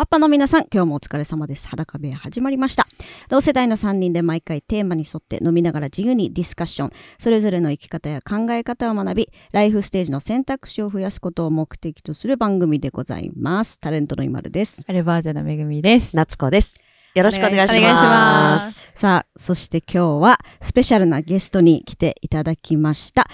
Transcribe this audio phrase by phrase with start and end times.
[0.00, 1.68] マッパの皆さん、今日もお疲れ様です。
[1.68, 2.86] 裸部屋始まりました。
[3.28, 13.78] 同世代の3人で毎回テーマに沿って飲みながら自由にディスカッション、それぞれの生き方や考え方を学び、ライフステージの選択肢を増やすことを目的とする番組でございます。
[13.78, 14.82] タレントの今るです。
[14.88, 16.16] アルバージャのめぐみです。
[16.16, 16.76] 夏子です。
[17.14, 18.64] よろしくお願いします。
[18.64, 23.28] ますさあ、そして今日はスペシャルなゲストに来ていただきました。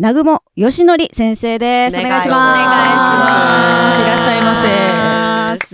[0.00, 1.96] 南雲よしのり先生です。
[1.96, 2.60] お願いします。
[2.60, 5.17] お願いしますいらっしゃいませ。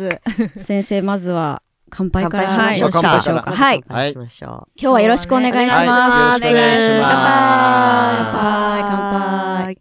[0.02, 0.64] ます。
[0.64, 3.00] 先生、まずは乾杯からしまはいしょうか。
[3.02, 3.82] はい。
[3.86, 4.12] 今はい。
[4.12, 5.70] しましょ日はよろしくお願いします。
[5.70, 9.64] はいよろしくお願いします乾杯、乾う。
[9.64, 9.78] 杯。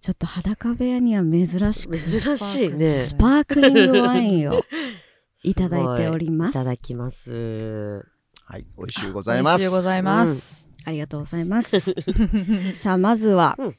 [0.00, 2.88] ちょっと裸部屋には珍しく珍しいね。
[2.88, 4.62] スパークリングワインを
[5.42, 6.64] いただいておりまいたす。
[6.64, 8.04] だきます。
[8.44, 9.68] はい、美味しゅうございます。
[9.68, 10.68] おございます。
[10.84, 11.80] ありがとうございます。
[12.76, 13.76] さあ、まずは、うん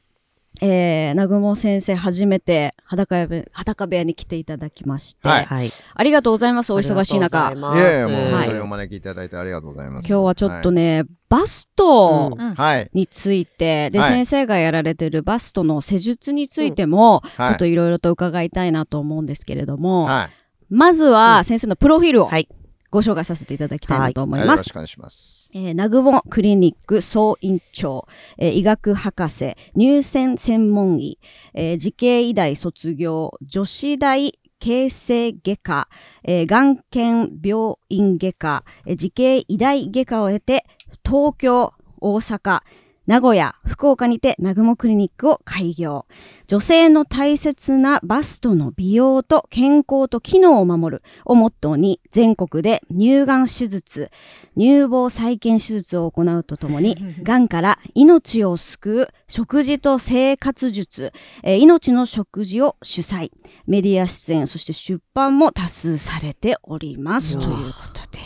[0.60, 5.70] えー、南雲先生、初めて裸部裸部屋に来ていただきまして、はいはい。
[5.94, 7.46] ありがとうございます、お忙しい中。
[7.46, 10.08] ありがとうごいざますやいや、もうはい本当にお招きいただいてありがとうございます。
[10.08, 11.02] 今日はちょっとね。
[11.02, 12.90] ね、バストうんはい。
[12.94, 20.30] について、で、はい先生がやられてるバストの施術についても、はいちょっといろいろと伺いたいなと思うんですけれども、はい。
[20.70, 22.48] まずは先生のプロフィールをはい
[22.90, 24.60] ご紹介させていただきたいなと思いはいよます。
[24.60, 25.50] ろしくお願いします。
[25.54, 28.06] えー、南雲クリニック総院長、
[28.38, 31.18] えー医学博士、乳腺専門医、
[31.54, 35.88] えー慈恵医大卒業、女子大形成外科、
[36.24, 40.64] えー、眼検病院外科、えー慈恵医大外科を経て、
[41.04, 42.60] 東京、大阪、
[43.08, 46.04] 名古屋、福岡にて南雲クリニックを開業。
[46.46, 54.10] 女性の大切なバストの美容と健康と機能を守るをモットーに全国で乳がん手術、
[54.58, 63.30] 乳房再建手術を行うとともに、 がんから命を救う食事と生活術、えー命の食事を主催、
[63.66, 67.38] メディア出演、そして出版も多数されております。
[67.38, 67.54] というこ
[67.94, 68.18] とで。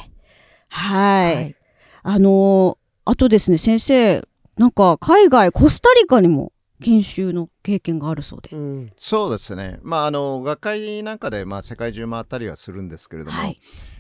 [0.70, 1.34] はい。
[1.36, 1.56] はい
[2.02, 4.22] あのーあとですね、先生、
[4.56, 8.50] なんか海外、コスタリカにも研修の経験があるそうで。
[8.52, 8.90] うん。
[8.98, 9.78] そうですね。
[9.82, 13.58] まあ、あの、学会なんかで、まあ、世界中回ったりはするんですけれども、はい。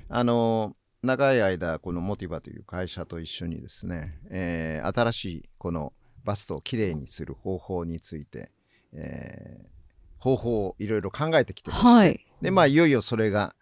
[0.08, 5.92] あの、長い間、このモティバという会社と一緒にですね、えー新しいこの
[6.24, 8.50] バストをきれいにする方法について、
[8.92, 9.72] えー
[10.18, 12.24] 方法をいろいろ考えてきてまして、はい。
[12.42, 13.56] で、まあ、いよいよそれが、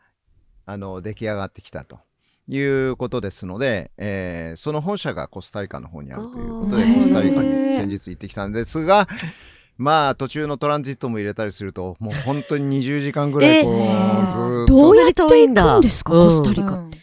[0.67, 2.01] あの、出来上がってきたと
[2.51, 9.07] いうことですので、えーその本社がコスタリカの方にあるということで、コスタリカに先日行ってきたんですが、
[9.79, 14.75] まあ、途中のトランジットも入れたりすると、もう本当に20時間ぐらい、こう、えーずーっと。
[14.75, 16.99] どうやって行くんですか、うんコスタリカって。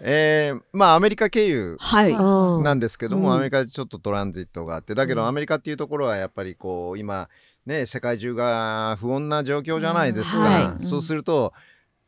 [0.00, 2.10] えーまあ、アメリカ経由はい。
[2.10, 3.34] うんなんですけども、うん。
[3.36, 7.28] アメリカでちょっとトランジットがあってだけどアメリカっていうところはやっぱりこう今
[7.64, 10.82] ね世界中が不穏な状況じゃないですか、はい。
[10.82, 11.54] そうすると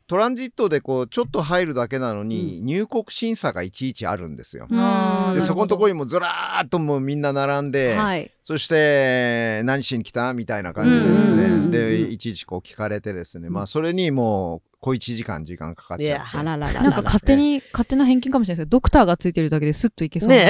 [0.09, 4.67] トランジットでこうちょっと入るだけなのに、入国審査がいちいちあるんですよ。
[4.69, 5.35] うん。
[5.35, 8.31] でそこのところに、にもずらーっともうみんな並んで、はい。
[8.43, 10.33] そして何しに来た？
[10.33, 16.39] みたいな感じでですね、うんうんうんうんでいちいちこう聞かれてですね、まあそれにもう小1時間時間かかっちゃって。
[16.39, 16.83] あらららら。
[16.83, 20.29] なんか勝手に、勝手な偏見かもしれないですけど、ドクターがついてるだけでスッといけそう。
[20.31, 20.37] な。
[20.37, 20.49] ねい。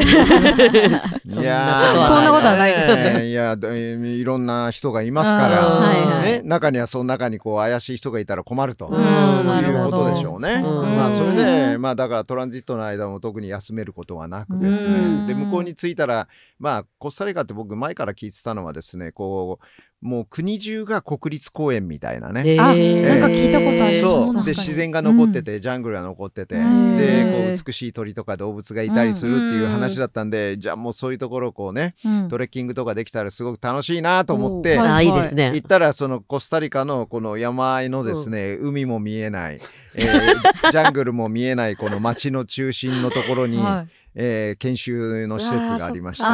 [1.43, 3.27] やーそんなことはないですね。
[3.29, 5.83] いやでいろんな人がいますから、うん。
[5.83, 6.33] はいはい。
[6.33, 9.03] ね、中にはその中にこう怪しい人がいたら困るとうん。
[9.03, 10.63] いうことでしょうね。
[10.63, 10.97] うん。
[10.97, 15.27] まあそれでまあだからトランジットの間も特に休めることはなくですうん。
[15.27, 16.29] ねで向こうに着いたら
[16.59, 19.65] まあコスタリカって僕前から聞いてたのはですねこう
[20.01, 22.57] もう国中が国立公園みたいなね。
[22.61, 23.09] あえー。
[23.09, 32.29] なんか聞いたことありますそうで自然が残ってて、ジャングルが残ってて、うんでこう美しい鳥とか動物がいたりするっていう話だったんで、じゃあもうそういうところをこうねうん。
[32.29, 34.95] トレッキングとかできたらすごく楽しいなと思って、おー。
[34.95, 35.51] あ、いいですね。
[35.55, 35.65] 行。
[35.65, 39.59] ったらそのコスタリカのこの山あいのですね、海も見えない、
[39.99, 43.93] えー ジャングルも見えないこの街の中心のところに、はい。
[44.15, 46.29] えー研修の施設がありましてで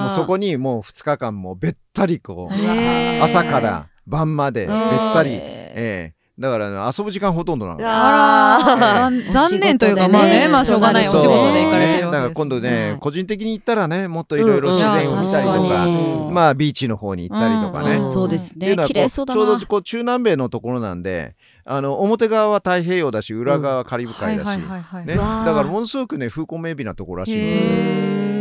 [0.00, 4.76] もそこにもう2日間もべったりこう朝から晩までべっ
[5.14, 7.80] たり、うんえーだから、ね、遊ぶ時間ほとんどなの。
[7.84, 12.04] あら、え残残念というか、まあね、まあしょうがないお仕事で行かれてるわけです。
[12.04, 12.98] だから今度ね、うん。
[13.00, 18.74] 個人的に行ったらねもっといろいろ自然を見たりとか、うんまあビーチの方に行ったりとかね、うんそうですね。
[18.86, 19.66] 綺麗そうだちょうどな。
[19.66, 28.31] こう中南米のところなんであの表側は太平洋だし裏側はカリブ海だし、ね、だからものすごくね風光明媚なところらしいんですよ。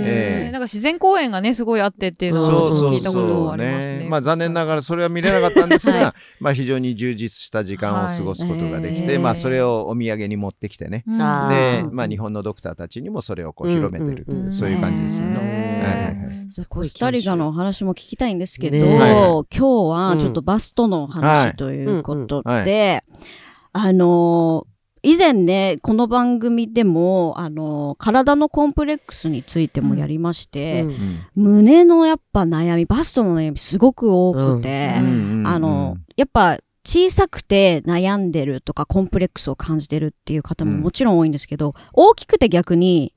[0.45, 3.97] なんか自然公園がね、すごいあってっていうのそうをそうそ聞いたことうありますね。
[3.99, 4.07] ね。
[4.09, 9.19] まあ残念ながらそれは見れなかったんですが、はまあ非常に充実した時間を過ごすことができて、はい。
[9.19, 11.03] まあそれをお土産に持ってきてね。
[11.07, 11.21] うん。
[11.21, 16.47] あでー、まあ日本のドクターたちにもそれをこううん広めてるという、うんそういう感じですよね。
[16.69, 22.65] コスタリカのお話も聞きたいんですけど、ねはいはい今日はちょっとバストの話ということで、はい。
[22.65, 23.03] は
[23.73, 24.70] あのー
[25.03, 30.89] 以前ねこの番組でもあの体のコンプレックスについてもやりまして、うん。
[30.89, 31.19] うん。
[31.36, 35.01] 胸のやっぱ悩みバストの悩みすごく多くて、あ
[35.59, 43.12] のやっぱ小さくて悩んでるとかコンプレックスを感じてるっていう方ももちろん多いんですけど、大きくて逆に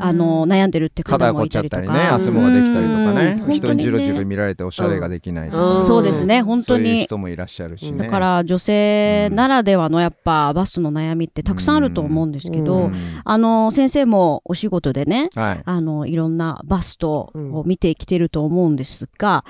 [0.00, 3.42] あの悩んでるって方肩が凝っちゃもいたりとかったりね汗もができたりとかね。
[3.46, 3.54] うん。
[3.54, 7.98] 人にじろじろ見られておしゃれができないとうんかそうですね本当そういうに人もいらっしゃるしうん。
[7.98, 12.90] ねだから女性ならではのやっぱバストの悩みってたくさんあると思うんですけど、
[13.24, 15.62] あの先生もお仕事でねはい。
[15.64, 19.44] あのいろんなバストを見てきてると思うんですが、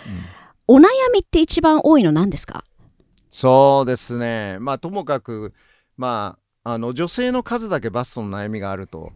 [0.69, 0.77] うん。
[0.77, 2.65] お悩みって一番多いの何ですか？
[3.29, 4.57] そうですね。
[4.61, 5.53] まあともかく
[5.99, 9.13] まああの女性の数だけバストの悩みがあると。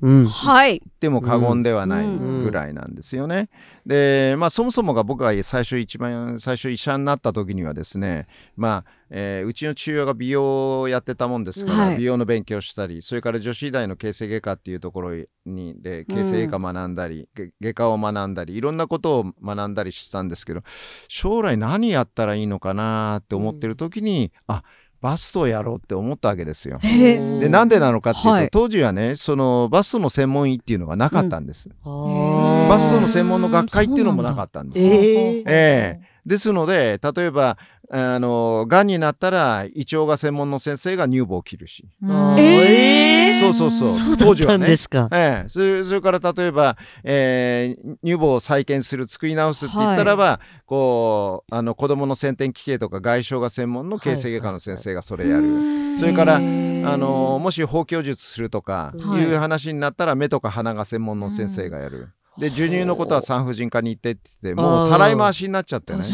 [0.81, 2.45] 言っても過言ではないうん。
[2.45, 3.51] ぐらいなんですよね。
[3.85, 11.97] でまあそもそもが僕が最初一番最初医者になった時にはですねまあ、えーうちの父親が美容をやってたもんですから、はい。
[11.99, 15.11] 美容の勉強したりそれから女子医大の形成外科っていうところ
[15.45, 20.63] にで形成外科学んだり、げ外科を学んだりいろんなことを学んだりしたんですけど
[21.09, 24.63] 将来何やったらいいのかなって思ってる時に、あ
[25.03, 26.79] バストをやろうって思ったわけですよ。
[26.81, 28.49] へでなんでなのかっていうと、はい。
[28.51, 36.01] 当時はねそのバストの専門医っていうのがなかったんです、あーバストの専門の学会っていうのもなかったんですよ、えーええ。
[36.25, 37.59] ですので例えば
[37.95, 43.41] あのがんになったら胃腸が専門の先生が乳房を切るし、えー。
[43.43, 43.89] そうそうそう。
[43.99, 45.09] そう当時はねんですか。
[45.13, 59.23] ええ、それそれから例えば、えー乳房を再建する作り直すって言ったらば、こうあの子供の先天奇形とか外傷が専門の形成外科の先生がそれやる、それからあのもし包協術するとかはい。
[59.23, 62.09] いう話になったら目とか鼻が専門の先生がやる。
[62.39, 66.05] で授乳のことは産婦人科に行ってって言ってもうたらい回しになっちゃってね。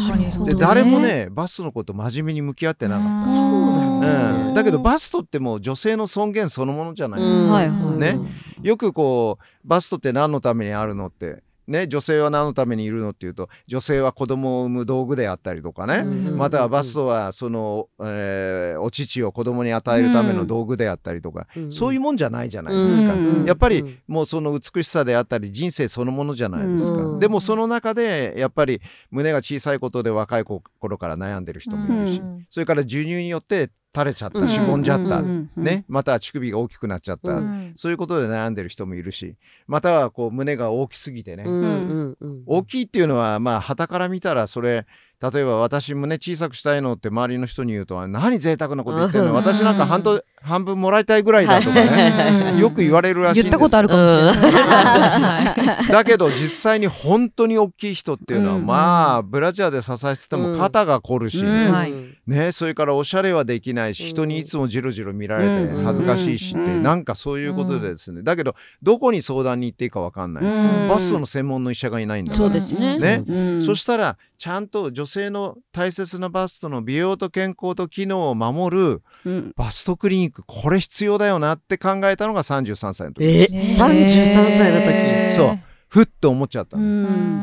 [0.46, 3.28] でだ誰もねバストのこと真面目に向き合ってなかった。
[3.28, 4.28] そうなんですね。
[4.48, 7.60] うん、だけどバストってもう女性の尊厳そのものじゃないですか。
[7.70, 8.18] ね。
[8.62, 21.72] よくこうバストって何のためにあるのってね女性は何のためにいるのっていうと女性は子供を産む道具であったりとかね、うんまたはバストはその、えーお乳を子供に与えるための道具であったりとか、うん。
[21.72, 23.12] そういうもんじゃないじゃないですか。
[23.12, 27.18] うんやっぱりもうその美しさであったり人生そのものじゃないですか、うん。
[27.18, 28.80] でもその中でやっぱり
[29.10, 30.62] 胸が小さいことで若い頃
[30.98, 32.46] から悩んでる人もいるし、うん。
[32.48, 37.72] それから授乳によって垂れちゃった、うんしぼんじゃった、うんね、または乳首が大きくなっちゃった、うん。
[37.74, 39.36] そういうことで悩んでる人もいるし。
[39.66, 41.66] またはこう胸が大きすぎてね、うんう
[41.98, 44.86] んうん大きいっていうのはまあ旗から見たらそれ
[45.20, 49.34] 例えば私胸小さくしたいのって周りの人に言うと何贅沢なこと言ってるのうん。
[49.34, 52.58] 私なんか半と半分もらいたいぐらいだとかね、うん。
[52.60, 53.50] よく言われるらしいんです。
[53.50, 54.34] 言ったことあるかもしれない。
[54.36, 58.66] はいだけど実際に本当に大きい人っていうのは、うん。
[58.66, 66.82] まあブラジャーで支えてても肩が凝るし、ね、それからおしゃれはできないし人にいつもじろじろ見られてうん恥ずかしいしって、うん。
[66.82, 70.88] なんかそういうことでですね、だけどどこに相談に行っていいか分かんない、うん。
[70.88, 72.44] バストの専門の医者がいないんだから。
[72.44, 73.24] そうですね。
[73.62, 79.52] そしたらちゃんと女性の大切なバストの美容と健康と機能を守るうん。
[79.56, 83.24] バストクリニックこれ必要だよなって考えたのが33歳の時。
[83.24, 85.34] え、ね33歳の時。
[85.34, 85.58] そう。
[85.88, 86.76] ふっと思っちゃった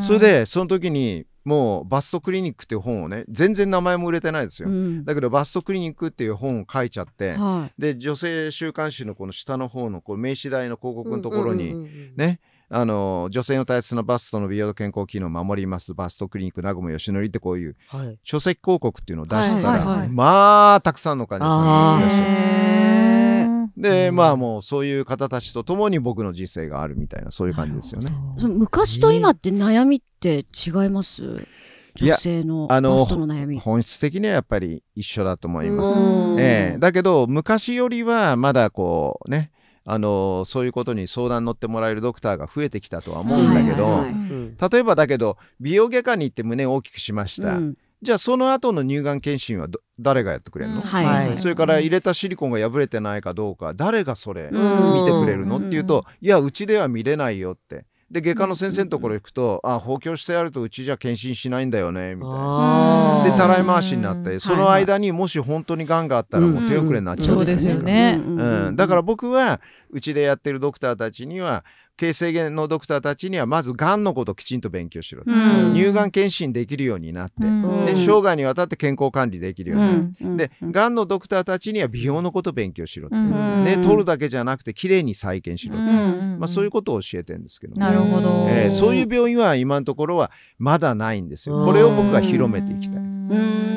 [0.01, 5.05] それでその時にもうバストクリニックっていう本をね全然名前も売れてないですよ、うん。
[5.05, 12.13] だけどバストクリニックっていう本を書いちゃって、はで女性週刊誌のこの下の方のこう名刺台の広告のところに、うんうんうんうん。
[12.15, 15.93] ねあの女性の大切なバストの美容と健康機能を守ります。
[15.93, 18.17] バストクリニック南雲義則ってこういうはい。
[18.23, 20.09] 書籍広告っていうのを出したら、はいはいはい。
[20.09, 22.25] まあたくさんの患者さんがいらっしゃる。
[23.77, 28.11] で、うんまあもうそういう方たちと共に僕の人生があるみたいなそういう感じですよね。
[28.37, 31.45] 昔と今って悩みって違います？
[31.95, 33.59] 女性のあのバストの悩み。
[33.59, 35.99] 本質的にはやっぱり一緒だと思います。
[35.99, 36.39] うん。
[36.39, 36.79] ええ。
[36.79, 39.51] だけど昔よりはまだこうね
[39.87, 44.57] あのそういうことに相談乗ってもらえるドクターが増えてきたとは思うんだけど、はいはいはいうん。
[44.57, 47.77] 例えばだけど美容外科に行って胸を大きくしました、うん。
[48.01, 51.05] じゃあその後の乳がん検診はど誰がやってくれるの、はい。
[51.05, 51.37] はい。
[51.37, 54.93] それから入れたシリコンが破れてないかどうか誰がそれうん。
[54.93, 55.57] 見てくれるの？
[55.57, 57.85] うんっていうといやうちでは見れないよって
[58.15, 63.23] で外科の先生のところ行くとあ包協してあるとうちじゃ検診しないんだよねみたいな。
[63.25, 64.39] でたらい回しになってうん。
[64.39, 67.83] その間にもし本当にがんがあったらもう手遅れになっちゃうそうですよ。
[67.83, 71.65] ねうん、だから僕はうちでやってるドクターたちには
[71.97, 75.73] 形成外のドクターたちにはまずがんのことをきちんと勉強しろと、うん。
[75.73, 77.85] 乳がん検診できるようになって、うん。
[77.85, 80.37] で生涯にわたって健康管理できるようになる、うん。
[80.37, 83.63] でがんのドクターたちには美容のことを勉強しろって、うん。
[83.63, 86.37] ね、取るだけじゃなくてきれいに再建しろって、うん。
[86.39, 88.47] まあ、そういうことを教えてるんですけども、なるほど。
[88.49, 91.57] えーそういう病院は今のところはまだないんですよ。
[91.57, 91.65] うん。
[91.65, 92.97] これを僕は広めていきたい。
[92.97, 93.29] うん。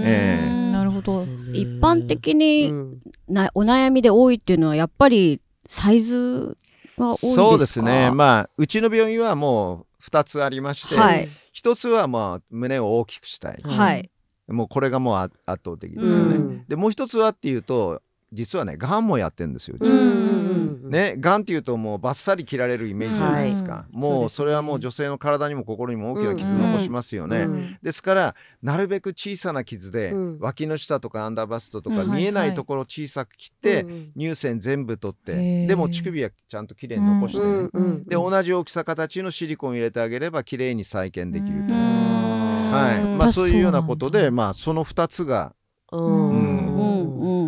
[0.05, 1.27] えなるほほど。
[1.53, 3.01] 一般的にうん。
[3.29, 6.57] なお悩みで多いっていうのはやっぱりサイズ
[6.99, 7.35] が多いですか？
[7.35, 8.11] そうですね。
[8.11, 13.59] まあ、うちの病院はもう2つありまして、はい1つはまあ胸を大きくしたい。
[13.65, 14.11] はい。
[14.47, 16.37] もうこれがもうあ圧倒的ですよね。
[16.37, 18.01] うんで、もう1つはっていうと、
[18.33, 19.77] 実はね、がんもやってるんですよ。
[19.79, 27.79] ね、がんっていうともうバッサリ切られるイメージじゃないですか、うんもうそれはもう女性の体にも心にも大きな傷残しますよね、うん。
[27.83, 30.39] ですからなるべく小さな傷で、うん。
[30.39, 32.15] 脇の下とかアンダーバストとかうん。
[32.15, 42.71] 見えなはいはいいところを小さく切って、うん乳腺全部取って、でも乳首はちゃんときれいに残してね、うんうんで同じ大きさ形のシリコンを入れてあげればきれいに再建できると、うん。
[42.71, 43.03] はい。
[43.03, 45.55] うんまあ、そういうようなことで、まあ、その2つが、
[45.91, 46.68] うん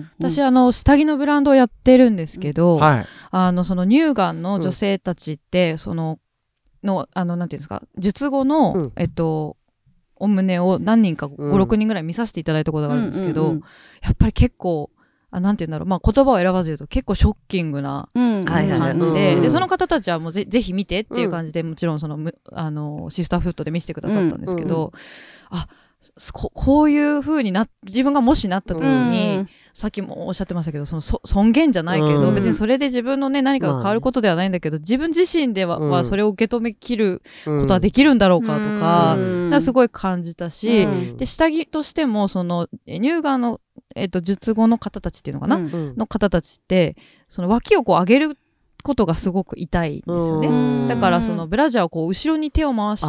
[0.01, 0.07] うん。
[0.07, 3.07] うんうん私、あの、下着のブランドをやってるんですけど、はい。
[3.31, 6.19] あの、その乳がんの女性たちって、その、
[6.83, 8.93] の、あの、なんていうんですか、術後の、うん。
[8.97, 9.57] えっと、
[10.17, 11.63] お胸を何人か5、うん。
[11.63, 13.63] 6人ぐらい見させていただいたことがあるんですけど、うんうん
[14.03, 14.91] やっぱり結構、
[15.31, 24.93] あなんて言うんだろう、まあ言葉を選ばず言うと結構ショッキングな感じで、うんで、その方たちはもうぜぜひ見てっていう感じで、もちろんその、むあの、シスターフットで見せてくださったんですけど、
[25.51, 25.69] あ、
[26.17, 29.47] すここういう風にな、自分がもしなった時に、
[29.81, 32.35] さっきもおっしゃってましたけど、そのそ尊厳じゃないけど、うん。
[32.35, 37.63] 別にそれで自分のね、何かが変わることではないんだけど、自分自身では,、うんはそれを受け止めきるうん。
[37.63, 39.17] ことはできるんだろうかとか、
[39.51, 41.17] かすごい感じたし、うん。
[41.17, 43.59] で、下着としても、その、え乳がんの、
[43.97, 46.97] えっ、と、術後の方たちっていうのかな、の方たちって、
[47.31, 48.39] その脇をこう上げる
[48.83, 50.49] ことがすごく痛いんですよね。
[50.49, 50.53] う
[50.85, 50.89] ん。
[50.89, 53.07] だから、そのブラジャーをこう後ろに手を回して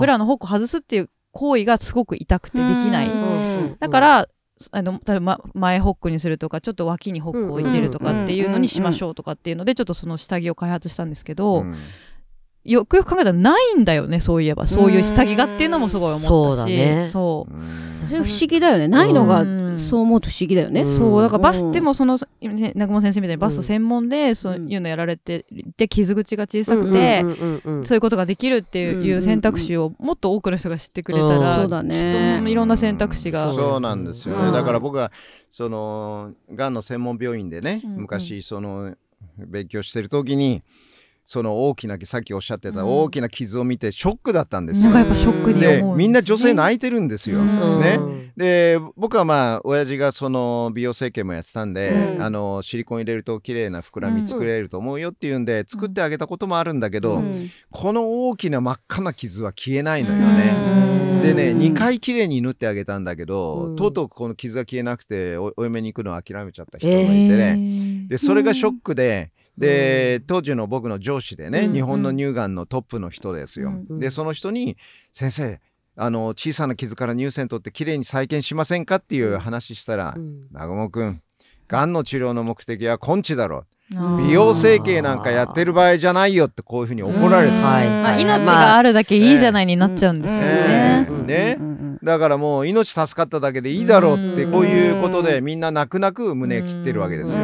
[0.00, 3.10] ブラのホックを外すっていう行為がすごく痛くてできない。
[3.10, 3.76] うん。
[3.78, 4.28] だから、
[4.70, 11.76] あの、例えば前ホックにするとか、ちょっと脇にホックを入れるとかっていうのにしましょうとかっていうので、ちょっとその下着を開発したんですけど、うん。
[12.66, 14.66] よくよく考えたらないんだよね、そういえば。
[14.66, 16.28] そういう下着がっていうのもすごい思ったし。
[16.28, 17.08] そうだね。
[17.10, 17.52] そう。
[17.52, 17.86] うん。
[18.08, 18.88] それ不思議だよね。
[18.88, 19.78] ないのがうん。
[19.78, 20.82] そう思うと不思議だよね。
[20.82, 20.96] うん。
[20.96, 21.72] そう、だからバス、うん。
[21.72, 25.46] でもその、ね、南雲先生みたいにバスト専門で、そううんいうのやられて、
[25.76, 29.22] で、傷口が小さくて、うんうんうんうんそういうことができるっていう,、うんうんうん。
[29.22, 31.40] 選択肢をもっと多くの人が知ってくれたうん。
[31.40, 32.42] ら、そうだね。
[32.46, 33.48] いろんな選択肢が。
[33.48, 34.52] そうなんですよね、うん。
[34.52, 35.12] だから僕は
[35.50, 38.00] そのがんの専門病院でね、うんうん。
[38.02, 38.94] 昔その
[39.36, 40.62] 勉強してる時に
[41.26, 42.88] その大きなさっきおっしゃってたうん。
[42.88, 47.80] 大きな傷を見てショックだったんですよ、なんかやっぱショックにで思う、みんな女性泣いてるんですよ、うん。
[47.80, 47.96] ね。
[47.98, 48.32] うん。
[48.36, 52.22] で僕はまあ親父がその美容整形もやってたんで、うん。
[52.22, 57.50] あのシリコン入れると綺麗な膨らみ作れると思うよっていうんで、作ってあげたこともあるんだけど、うん。
[57.72, 60.56] この大きな真っ赤な傷は消えないのよね。
[60.56, 61.22] うん。
[61.22, 61.58] でね、うん。
[61.58, 63.76] 2回綺麗に縫ってあげたんだけど、うん。
[63.76, 74.76] とうとうこの傷が消えなくておお嫁に行くのを諦めちゃった人がいえてね、ねでそれがショックで、で当時の僕の上司でね、うん日本の乳がんのトップの人ですよ、うんでその人に
[75.12, 75.60] 「先生
[75.96, 81.20] あの小さな傷から乳腺取ってきれいに再建しませんか?」っていう話したらうん「南雲君
[81.68, 83.58] がんの治療の目的は根治だろ。
[83.58, 83.66] うん
[84.16, 88.22] 美容整形なんかやってる場合じゃないよ」ってこういうふうに怒られてまあ、はい。
[88.22, 91.06] 命があるだけいいじゃないになっちゃうんですよね。
[91.08, 91.26] うん。
[91.28, 91.56] ね。
[91.56, 91.66] うん。
[91.66, 91.98] うん。
[92.02, 97.40] だからもう命助かっただけでいいだろうってうんこういうことでみんな泣く泣く胸切ってるわけですよ。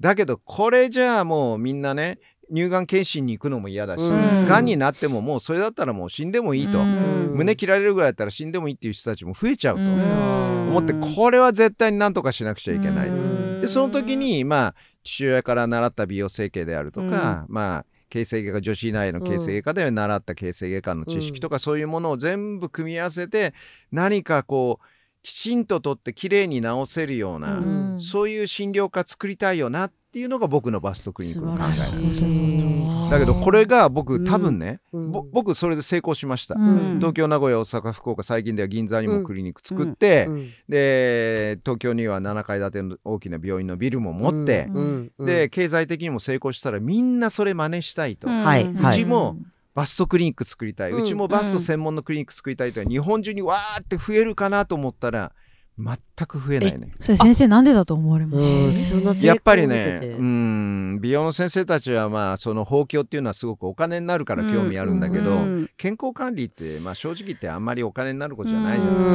[0.00, 2.18] だけどこれじゃあもうみんなね
[2.52, 4.44] 乳がん検診に行くのも嫌だし、うん。
[4.44, 7.34] がんになってももうそれだったらもう死んでもいいと、うん。
[7.36, 10.68] 胸切られるぐらいだったら死んでもいいっていう人たちも増えちゃうと、うん。
[10.70, 13.08] 思ってこれは絶対になんとかしなくちゃいけない。
[13.08, 13.60] うん。
[13.60, 23.54] でその時にまあ父親から習った美容整形であるとか、まあ形成外科女子医内の形成外科で習った形成外科の知識とか、そういうものを全部組み合わせて
[23.92, 24.84] 何かこう
[25.22, 27.60] きちんととってきれいに治せるような、う
[27.94, 28.00] ん。
[28.00, 31.74] そういう診療科作りたいよなっていうのが僕のバストクリニックの考え。
[31.74, 32.66] 素晴らしい。
[32.76, 35.10] いだけどこれが僕、うん多分ね、うん。
[35.10, 36.98] ぼ僕それで成功しました、うん。
[36.98, 40.50] 東京名古屋大阪福岡最近では銀座にもクリニック作って、うん。
[40.68, 45.12] で東京には7階建ての大きな病院のビルも持って、うん。
[45.18, 45.26] うん。
[45.26, 48.64] で経済的にも成功したらみんなそれ真似したいと、うんはい。
[48.64, 49.36] うちも
[49.74, 55.32] バストクリニック作りたい、ううんちもバスト専門のクリニック作りたいと日本中にわーって増えるかなと思ったら
[55.78, 55.96] 全
[56.26, 56.92] く増えないね。
[57.00, 58.36] それ先生なんでだと思われま
[58.70, 59.24] す？
[59.24, 65.70] やっぱりねて、うん、美容の先生たちはまあその包協っていうのはすごくお金になるから興味あるんだけど、うん。
[65.78, 69.06] 健康管理ってまあ正直言ってあんまりお金になることじゃないじゃうないう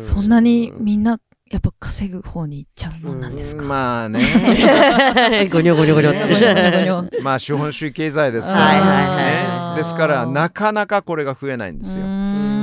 [0.00, 0.04] ん。
[0.04, 1.18] そんなにみんな
[1.50, 3.68] やっぱ稼ぐ方に行っちゃうもんなんですか、うん。
[3.68, 4.20] まあね。
[5.50, 6.34] ゴニョゴニョゴニョって。
[7.16, 9.16] ねまあ資本主義経済ですから、はいはいはい。
[9.16, 12.04] ね、ですからなかなかこれが増えないんですよ。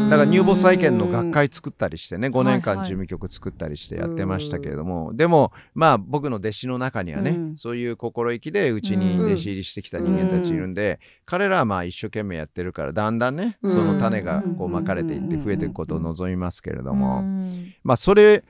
[0.10, 7.58] だから乳房再建の学会作ったりしてね5年間事務局作ったりしてやってましたけれども、でもまあ僕の弟子の中にはね、うん。
[7.58, 13.72] そういう心意気でうちに弟子入りしてきた人間たちいるんで、彼らはまあ一生懸命やってるからだんだんね、うん。
[13.72, 17.74] その種がこうまかれていって増えていくことを望みますけれども、うん。
[17.84, 18.44] まあそれ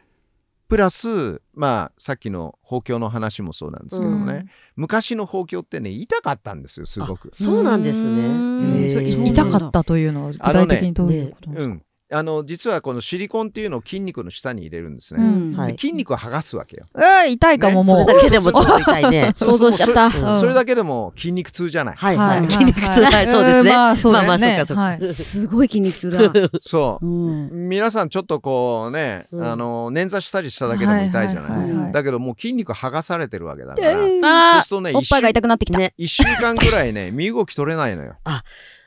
[0.74, 7.30] ププラスまあさっきの包協の話もそうなんですけどもね、昔の包協ってね痛かったんですよすごく。
[7.32, 9.30] そうなんですね。
[9.30, 11.64] 痛かったというのは具体的にどういうことですか？
[11.64, 15.24] うん、あの実はこのシリコンっていうのを筋肉の下に入れるんですね。
[15.24, 16.86] うんはいで筋肉を剥がすわけよ。
[16.96, 19.32] えー痛いかもねもうそれだけでもちょっと痛いね。
[19.36, 20.06] 想像しちゃった。
[20.06, 21.96] うんそれだけでも筋肉痛じゃない。
[21.96, 22.50] はいははいい。
[22.50, 23.70] 筋肉痛はいそうですね。
[23.72, 26.20] まあそうまあまあそうかそうかはいすごい筋肉痛だ。
[26.62, 27.10] そうう。
[27.10, 27.50] ん。
[27.70, 31.52] 皆さんちょっとこうね、うんあの捻挫したりしただけでも痛いじゃない。
[31.52, 35.80] ははははだけどもう筋肉剥がされてるわけだから、そうあするとねーおっぱいが痛くなってきた。
[35.80, 35.94] ね。
[35.98, 38.16] 一週間ぐらいね身動き取れないのよ。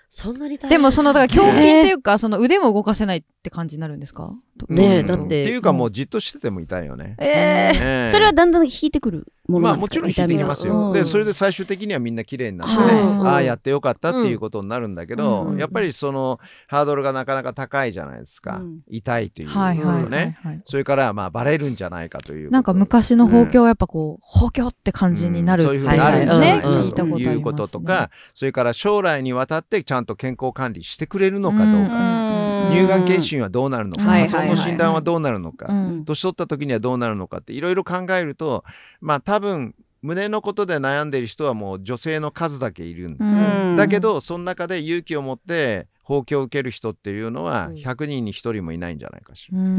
[0.08, 4.24] そんなに大変でもそのだから胸筋っていうかその腕も動かせないって感じになるんですか？
[4.24, 4.40] うん
[4.74, 7.14] ねえだってっていうかもうじっとしてても痛いよね。
[7.20, 8.10] ええええ。
[8.10, 10.00] それはだんだん引いてくるものまあなんですか？
[10.00, 10.94] もちろん引いてきますよ。
[10.94, 12.94] でそれで最終的にはみんな綺麗になってね、はい。
[13.26, 18.80] ああやってよかったっていうことになるんだけど、うんやっぱりそのハードルがなかなか高いじゃないですか、うん。
[18.88, 20.62] 痛いということね、はいはいはいはい。
[20.64, 25.64] それからまあバレるんじゃないかというなんか昔の包協はやっぱこう包協って感じになる。
[25.64, 26.86] うんそういうふうになるんじゃないかはいはい。
[26.86, 27.24] 聞いたことありますね。
[27.26, 32.72] ということとか、それから将来にわたってちゃんと健康管理してくれるのかどうか、うん。
[32.72, 36.04] 乳がん検診はどうなるのか、はい発想の診断はどうなるのか、うん。
[36.04, 38.64] 年取った時にはどうなるのかっていろいろ考えると
[39.00, 43.76] まあ多分胸のことで悩んでいる人はもう女性の数だけいるんだ、うん。
[43.76, 47.74] だけどその中で勇気を持って放棄を受ける人っていうのはうん。
[47.76, 49.58] 100人に1人もいないんじゃないかしら。
[49.58, 49.78] ううん。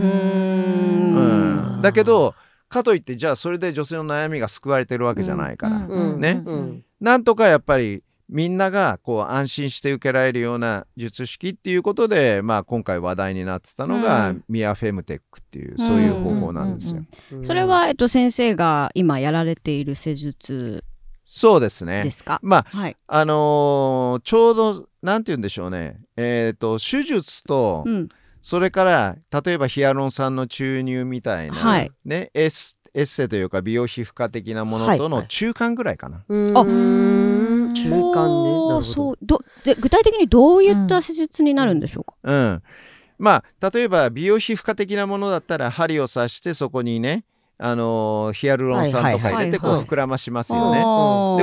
[1.75, 1.81] うん。
[1.81, 2.35] だけど
[2.69, 6.19] かといってじゃあそれで女性の悩みが救われてるわけじゃないから、うん。
[6.19, 6.41] ね。
[6.45, 6.83] うん。
[6.99, 17.03] なんとかやっぱりみんながこう安心して受けられるような術式っていうことで、まあ、今回話題になってたのが、うんミアフェムテックっていうそういう方法なんですよ。
[17.31, 20.83] うんそれは、えっと、先生が今やられている施術
[21.25, 22.39] そうですねですか？
[22.41, 22.97] まあはい。
[23.07, 28.09] あのーちょうどなんて言うんでしょうねえっ、と手術と、うん。
[28.41, 36.23] それから例えばヒアルロン酸の注入みたいな、はいね、エスエッセというか美容皮膚科的なものとはいはいの中間ぐらいかな。
[36.29, 37.99] うあーん中間ね。
[37.99, 38.83] なるほど。
[38.83, 39.17] そう。
[39.21, 42.63] どで具体的にどういった施術になるんでしょうか、うん、
[43.17, 47.25] まあ例えば美容皮膚科的なものだったら針を刺してそこにね、
[47.57, 50.77] あのーヒアルロン酸とか入れてこう膨らましますよね。
[50.77, 50.83] で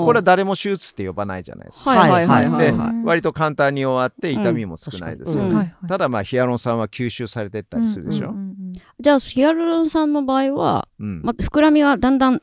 [0.00, 1.90] これは誰も手術って呼ばないじゃないですか。
[1.90, 5.74] はいはいはいはい、で割と簡単に終わって痛みも少ないですよね。
[5.88, 8.30] ただまあヒアルロン酸は吸収されてったりするでしょ。
[8.30, 8.54] うんうんうん
[9.00, 11.22] じゃあヒアルロン酸の場合は、うん。
[11.22, 12.42] ま、膨らみがだんだん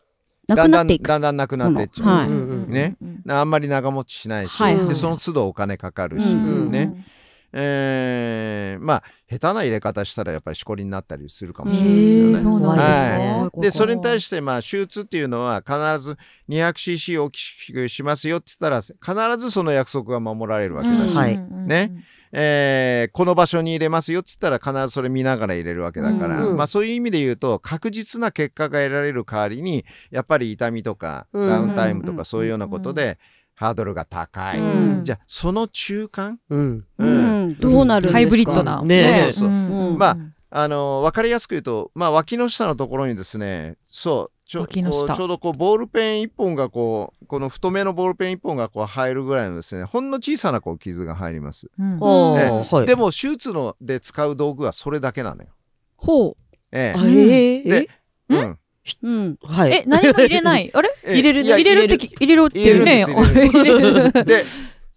[0.56, 1.08] なだんだんくなっていく。
[1.08, 2.68] だんだんなくなっていっちゃう。
[2.68, 2.96] ね。
[3.02, 3.32] うん。
[3.32, 4.88] あんまり長持ちしないし、はいはい。
[4.90, 6.36] でその都度お金かかるし、う
[6.68, 7.06] んね、
[7.54, 12.08] えーまあ下手な入れ方したらやっぱりしこりになったりするかもしれへないで
[12.40, 12.68] すよね。
[12.68, 13.62] はい。
[13.62, 16.18] でそれに対ししてまあ手術っていうのは必ず
[16.50, 21.92] 200cc 大きくしますよって言ったら必ずその約束が守られるわけだし、はいね
[22.32, 33.20] えーこの場所に入れますよって言ったら必ずそれ見ながら入れるわけだから、うんまあ、そういう意味で言うと確実な結果が得られる代わりにやっぱり痛みとかうんダウンタイムとうんかそういうようなことで
[33.54, 34.60] ハードルが高い。
[34.60, 35.04] うん。
[35.04, 36.86] じゃあその中間、うん。
[36.98, 37.56] うん。
[37.60, 38.14] どうなるんですか？
[38.14, 38.82] ハイブリッドな。
[38.82, 39.50] ねそうそうそう。
[39.50, 39.52] う
[39.94, 39.98] ん。
[40.00, 40.18] まあ
[40.50, 45.08] あの分かりやすく言うと、まあ、脇の下のところにですねそうちょ脇の下。
[45.08, 51.72] こうちょうどこうボールペン1本がこうこの太めのボールペン1本がこう入るぐらいのですねほんの小さなこう傷が入ります。
[51.80, 52.00] うん。
[52.00, 52.86] はい。
[52.86, 55.50] でも手術ので使う道具はそれだけなのよ。
[55.96, 56.36] ほ
[56.74, 57.90] えあ、ええで
[58.30, 58.40] えうん。
[58.42, 58.58] う、
[59.04, 59.72] うん、はい。
[59.72, 60.70] え何も入れない？
[60.74, 60.90] あれ？
[61.06, 63.06] え入れる入れるってき入れろってね。
[63.06, 64.12] 入れる。
[64.26, 64.44] で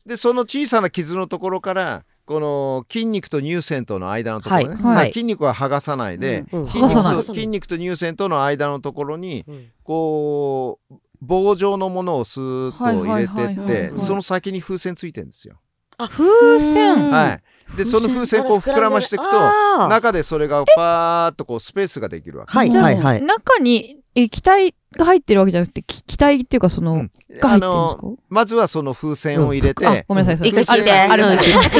[0.04, 4.96] でその小さな傷のところからこの筋肉と乳腺との間のところね、はい。
[4.96, 5.12] はい。
[5.12, 7.16] 筋肉は剥がさないで、うん筋肉剥がさない。
[7.16, 9.66] と筋肉と乳腺との間のところにうん。
[9.82, 15.60] こう棒状のものをスーッと入れてってその先に風船ついてるんですよ。
[15.96, 17.10] 風船？
[17.10, 17.40] は
[17.74, 22.52] い、でその風船こう膨らましていくと中でそれがパーッとこうスペースができるわけ。
[22.52, 22.70] はい。
[22.70, 23.22] じゃあはいはい。
[23.22, 26.98] 中に液体が入ってるわけじゃなくてき気体っていうかそのうん。
[27.00, 30.90] が入ってるんですあのかまずはその風船を入れて、あごめんなさい一回聞いて。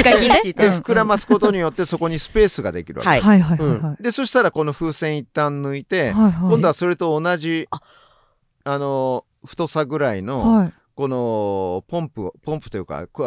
[0.01, 0.75] 一回聞いてでうん。
[0.79, 3.09] 膨らますことによってそこにスペースができるわけ。
[3.09, 3.21] はい。
[3.21, 4.03] はいはいはいはい。
[4.03, 6.51] でそしたらこの風船一旦抜いて、はいはい。
[6.51, 7.81] 今度はそれと同じあ。
[8.79, 10.73] の太さぐらいのはい。
[10.97, 13.25] このポンプをポンプというかく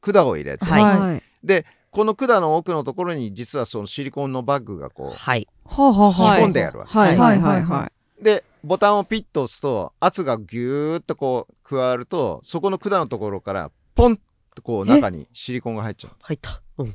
[0.00, 0.82] 管を入れて、はい。
[0.82, 1.22] はい。
[1.44, 5.48] でこの管の奥のところに実はそのシリコンのバッグがこうはい。
[5.64, 6.38] はあはあ仕はあ。
[6.40, 6.92] 込んであるわけ。
[6.92, 7.40] はいはい。
[7.40, 8.24] はい。
[8.24, 14.18] でボタンをピッと押すと圧がギューッとこう加わるとそこの管のところからポン
[14.54, 16.12] とこう中にシリコンが入っちゃう。
[16.20, 16.60] 入った。
[16.78, 16.88] うん。
[16.88, 16.92] い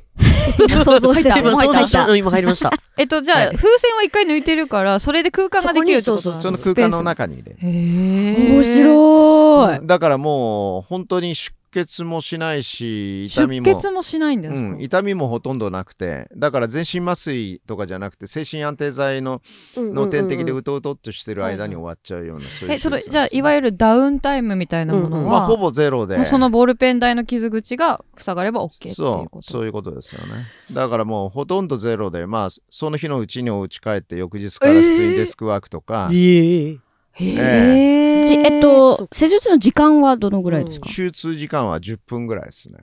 [0.84, 2.70] 想像してた今入った今入りました。
[2.96, 7.58] えっとじゃあはい風船は一回抜いてるからそれで空間ができるってことそその空間の中に入れる。
[7.58, 16.28] へえ面白いだからもう本当に出血もしないし痛み出も血もしないんですか、うん、痛みもほとんどなくて。
[16.36, 19.42] だから全身麻酔とかじゃなくて精神安定剤の
[19.76, 26.24] の点滴でうとうとっとしてる間に終わっちゃうようなそういうえそれじゃあいわゆるダウンタイムみたいなものは、まあほぼゼロで。
[26.24, 29.42] そのボールペン台の傷口が塞がれば OK っていうそうこと？
[29.42, 30.46] そういうことですよね。
[30.72, 36.78] だからもうほとんどゼロでまあその日のうちにお家帰って翌日から普通にデスクワークとか、えー
[37.18, 42.78] じえっと施術の時間はどのぐらいですか、手術時間は10分ぐらいですね。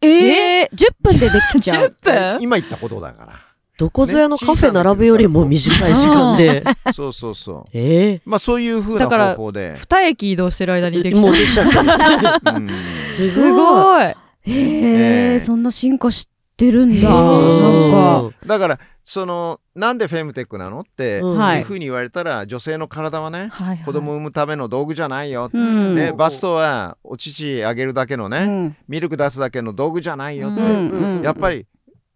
[0.00, 1.94] えー、10分でできちゃう？
[2.02, 2.42] 10分？
[2.42, 3.40] 今言ったことだか
[3.76, 6.62] どこぞやのカフェ並ぶよりも短い時間で。
[6.62, 7.70] ら そうそうそう。
[7.72, 11.22] ええまあそういう風なだから方法で二駅移動してる間にできちゃう。
[11.22, 12.56] もうできちゃってる。
[12.56, 12.70] うん。
[13.08, 14.04] すすごい。
[14.04, 14.14] へえ
[14.46, 15.44] えー。
[15.44, 16.96] そんな進化してるんだ。
[16.96, 17.36] へー。
[17.36, 18.20] そうそうなんか。
[18.20, 21.38] そうだからそのなんでフェムテックなのってうん。
[21.38, 21.58] はい。
[21.58, 23.84] いうふうに言われたら女性の体はねはいはい。
[23.84, 25.94] 子供を産むための道具じゃないよ、うん。
[25.94, 28.76] ね、バストはお乳あげるだけのね、うん。
[28.88, 31.66] ミルク出すだけの道具じゃないよって、うんうんやっぱり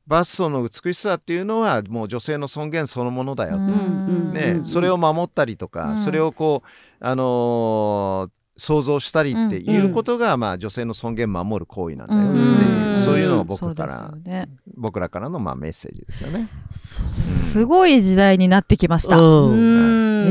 [0.06, 4.64] バストの美しさっていうのはもう女性の尊厳そのものだよと、んねうん。
[4.64, 5.98] それを守ったりとか、うん。
[5.98, 14.48] それをこう、あのー想像したりっていうことが、まあ、女性の尊厳守る行為なんだよっていう、うんそういうのを僕から、よね。
[14.76, 16.48] 僕らからのまあメッセージですよね。
[16.70, 19.54] すごい時代になってきました、う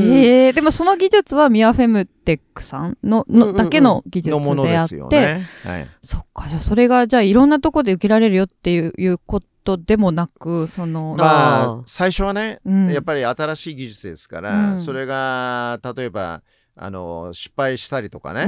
[0.00, 5.48] えー、でもその技術はミアフェムテックさんののだけの技術のものであって、ですよね。
[5.64, 12.92] はい、そっかじゃあそれがじゃあいろんなとこで受けられるよっていういうことでもなくその、まあ最初はね、うん。
[12.92, 14.78] やっぱり新しい技術ですから、うん。
[14.78, 16.42] それが例えば
[16.80, 18.46] あの失敗したりとかね、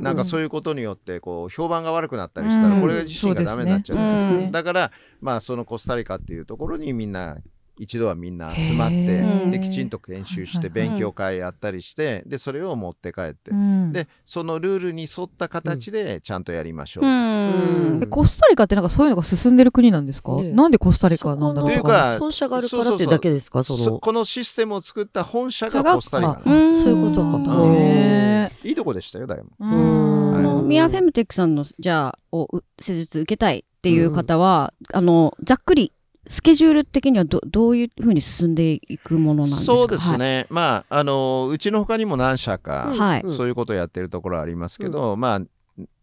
[0.00, 2.80] なんかそういうことによってこう評判が悪くなったりしたら、うん。
[2.80, 4.50] これ自身がダメになっちゃうんですね。
[4.52, 7.38] だからまあそのコスタリカっていうところにみんな
[7.82, 13.90] 一度はみんな集まってできちんと研修して勉強会やったりしてでそれを持って帰って、うん。
[13.90, 18.00] でそのルールに沿った形でちゃんとやりましょう、うん。
[18.02, 21.70] えコスタリカってなんかそういうのが進んでる国なんですか、ねなんでコスタリカなんだろう？
[21.70, 23.64] というか本社があるからってだけですか？
[23.64, 23.78] その。
[23.78, 26.82] そこのシステムを作った本社ががコスタリカなんあです。
[26.82, 27.36] そういうことか。
[27.62, 27.74] うん。
[27.76, 30.64] へいいとこでしたよだいぶ。
[30.66, 35.92] ミアフェムテックさんのじゃあをう施術受けたいっていう方は、あのざっくり
[36.28, 39.76] スケジュール的にはどどういうふうに進んでいくものなんですか？
[39.76, 43.22] そうですね、まああのうちの他にも何社か、はい。
[43.26, 45.40] そういうことをやってるところありますけど、まあ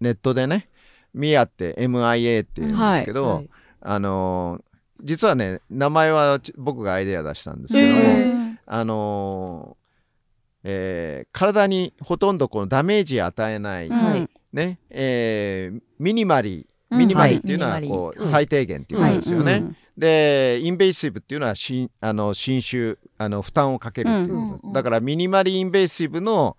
[0.01, 0.69] ネットでね
[1.13, 3.49] ミアって MIA っていうんですけど、はい。
[3.81, 4.59] あの
[5.03, 7.95] 実はね名前はち僕がアイデア出したんですけど
[8.65, 9.77] あの
[10.63, 13.95] えー体にほとんどこのダメージ与えない、うん。
[13.95, 14.29] はい。
[14.51, 17.87] ねえー minimally うん minimally っていうのははい。
[17.87, 19.75] こう、うん最低限っていうことですよね。
[19.97, 26.55] で invasive っていうのはしあの侵襲あの負担をかけるっていうことです、うんだから minimally invasive の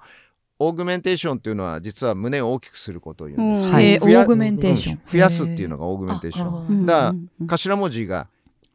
[0.58, 3.74] augmentation っていうのは実は胸を大きくすることを言うんです、うん。
[3.74, 3.98] はい。
[3.98, 6.66] augmentation、増やすっていうののが augmentation。
[6.66, 6.86] うん。
[6.86, 8.26] だからうん頭文字が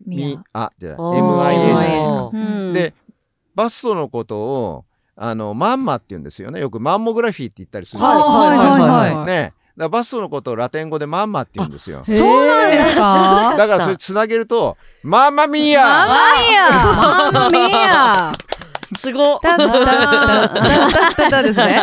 [0.06, 2.30] ミあじゃ MIA じゃないですか。
[2.34, 2.94] うんで
[3.56, 4.86] バストのことを
[5.16, 6.62] あのマンマって言うんですよね。
[6.62, 8.58] よくマンモグラフィーって言ったりするじゃないですか、はい。
[8.58, 8.80] はい。
[8.80, 9.16] はい。
[9.16, 9.26] はい。
[9.26, 12.04] ねだからバストのことをラテン語でマンマって言うんですよ。
[12.06, 13.56] そうなんですか？
[13.58, 16.70] だからそれつなげるとマンマミーヤママや。
[16.96, 18.32] マンマミーヤ
[18.96, 19.40] すごっ。
[19.42, 21.82] タッタッタッタッタッタッタですね。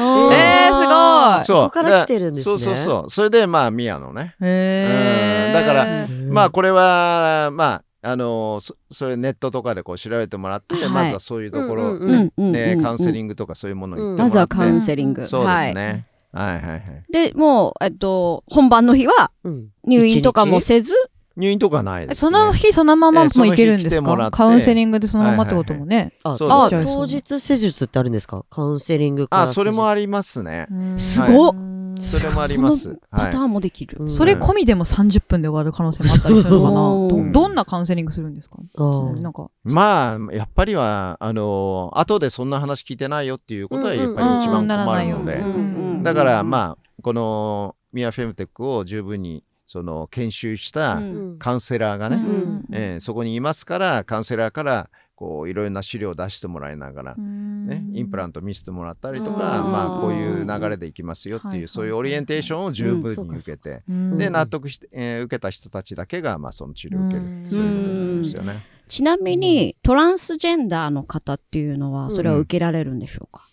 [0.00, 1.44] えー、すごい。
[1.44, 10.88] そうここから来てるんですねそうそうそうそれでまあミヤのねへーうんだからうんまあこれはまああのそそれネットとかでこう調べてもらって、はい。
[10.88, 12.52] まずはそういうところうんうんうん。
[12.52, 15.26] でカウンセリンングとかそういうものに行ってまもらって、ずはカウンセリング。
[15.26, 17.04] そうですはいね、はい、はいはい。
[17.10, 19.68] でもうえっと本番の日はうん。
[19.84, 20.94] 入院とかもせず？
[21.36, 24.30] 入院とかないです、ね、その日そのままもいけるんですか？
[24.32, 26.12] カウンセリングでそのままってこともね。
[26.24, 26.86] あそうあです。
[26.86, 28.44] 当日施術ってあるんですか？
[28.50, 30.66] カウンセリングからあそれもあありますね。
[30.96, 31.54] すごっ
[32.00, 32.98] それもあります。
[33.10, 34.10] パターンもできる、うん。
[34.10, 36.62] それ込みでも30分で終わる可能性もあったりするの？
[36.62, 38.58] かなどどんなカウンセリングするんですか？
[38.76, 39.50] あーなんか。
[39.64, 51.38] まあやっぱりはあの後でそんな話聞いてないよっていうことはやっぱり一番困るので、だからまあこのミアフェムテックを十分にその研修したうん。
[51.38, 52.64] カウンセラーがね、ん。
[52.72, 64.32] えーそこにいますからカウンセラーからこういろいろな資料を出してもらいながら、ね、インプラント見せてもらったりとか、うんまあ、こういう流れでいきますよっていう、はいそういうオリエンテーションを十分に受けて、でうん。
[64.32, 67.44] 納得して、えー受けた人たちだけが、まあ、その治療を受ける、うん。
[67.44, 68.62] そういうことなんですよね。
[68.86, 73.48] ちなみにトランスジェンダーの方っていうのはそれは受けられるんでしょうか、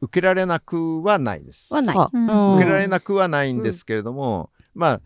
[0.00, 1.74] 受けられなくはないです。
[1.74, 2.54] はない、あうん。
[2.56, 5.00] 受けられなくはないんですけれども、まあ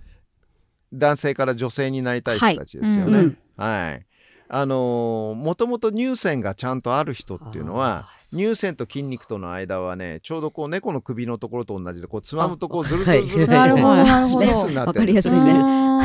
[0.92, 3.16] 男性から女性になりたい人たちですよね。
[3.16, 3.24] はい。
[3.24, 3.37] うん。
[3.56, 4.06] はい。
[4.48, 15.40] あのーもともと乳腺がちゃんとある人っていうのは乳腺と筋肉との間はねちょうどこう猫の首のところと同じでこうつまむとこうずるずるずる スペースになってるんですよいい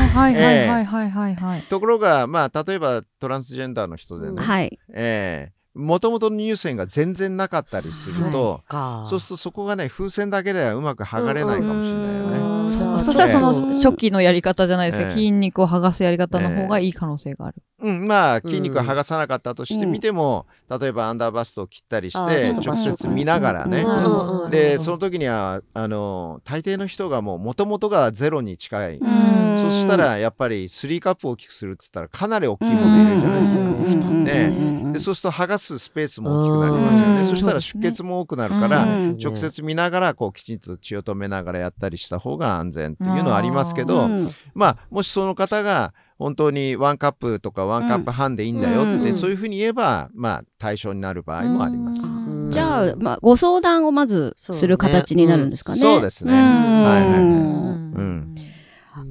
[0.09, 0.35] はい
[0.67, 1.35] はいはいはい。
[1.35, 1.61] はい。
[1.63, 4.79] ところがまあ例えばトランスジェンダーの人でね、はい。
[4.93, 5.53] ええ。
[5.75, 9.03] もともとの乳腺が全然なかったりするとか。
[9.05, 12.58] そうするとそこがね風船だけではうまく剥がれないかもしれないよね。
[12.69, 15.15] うんそうんそしたらその初期のやり方じゃないですけど、ええ。
[15.15, 17.61] 筋肉を剥がすやり方の方がいい可能性がある。
[17.81, 23.87] うん、まあ筋肉は剥がさなかったとしてうんみても、例えばアンダーバストを切ったりしあてー直接見ながらね、うん。
[23.87, 29.57] うんうんでその時にはあの大抵の人がもう元々がゼロに近い、うん。
[29.59, 33.61] そしたらやっぱり3カップを大きくするっつったらかなり大きいものいるじゃないですか。
[34.07, 34.23] うん。
[34.23, 34.93] ね。
[34.93, 37.17] でそうすると剥がすスペースも大きくなりますよね。
[37.19, 37.25] うん。
[37.25, 39.17] そしたら出血も多くなるから、うん。
[39.17, 44.29] 直接見ながらこうきちんと血を止めながらやったりした方が安全っていうのはありますけど、うん。
[44.53, 49.13] まあもしその方が本当にワンカップとかワンカップ半でいいんだよって、うん。
[49.13, 52.05] そういうふうに言えばまあ対象になる場合もあります。
[52.05, 52.51] うん。
[52.51, 55.79] じゃあ、まあ、ご相談をまずする形になるんですかね。
[55.79, 56.33] そうですね。
[56.33, 56.83] ん。
[56.83, 57.21] はいはいはい。
[57.21, 58.35] うん。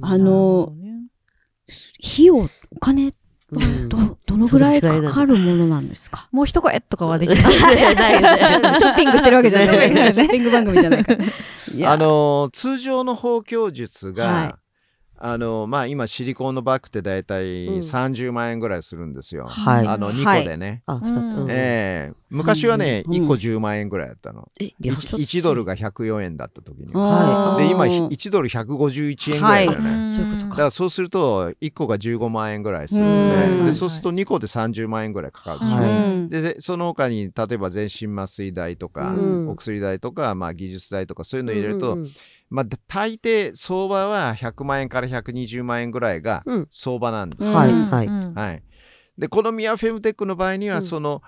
[0.01, 0.73] あの
[2.03, 3.13] 費用、お金、
[4.39, 6.27] のぐらいかかるものなんですか？
[6.31, 7.39] もう一声とかはできない。
[8.75, 9.89] ショッピングしてるわけじゃない。
[9.93, 11.91] ねショッピング番組じゃないから。
[11.91, 14.53] あの通常の包協術が、はい
[15.21, 17.77] あのまあ今シリコンのバッグって大体うん。
[17.79, 19.45] 30万円ぐらいするんですよ。
[19.47, 19.87] はい。
[19.87, 20.43] あの2はい。
[20.43, 20.81] 個でね。
[20.85, 21.15] あ、二つ。
[21.15, 21.47] うん。
[21.49, 22.13] ええ。
[22.29, 24.47] 昔はね、うん1個10万円ぐらいだったの。
[24.61, 27.55] え、いやちょっと 1, ドルが104円だった時には。
[27.55, 29.99] あーで今1ドル151円ぐらいだよね。
[29.99, 30.09] はい。
[30.09, 30.49] そういうことか。
[30.49, 33.59] だからそうすると1個が15万円ぐらいするんうん。
[33.59, 35.75] ででそうすると2個で30万円ぐらいかかるでしょ。
[35.75, 35.89] はい。
[35.89, 36.29] うん。
[36.29, 39.49] でその他に例えば全身麻酔代とか、うん。
[39.49, 42.09] お薬代とか、まあ、技術代とかそういうのを入れると、うんうん
[42.49, 47.43] まあ、大抵相場は100万円から120万円ぐらいがうん相場なんです。
[47.43, 48.07] うんはい、はい。
[48.07, 48.63] はい、
[49.17, 51.21] でこのミアフェムテックの場合には、うんその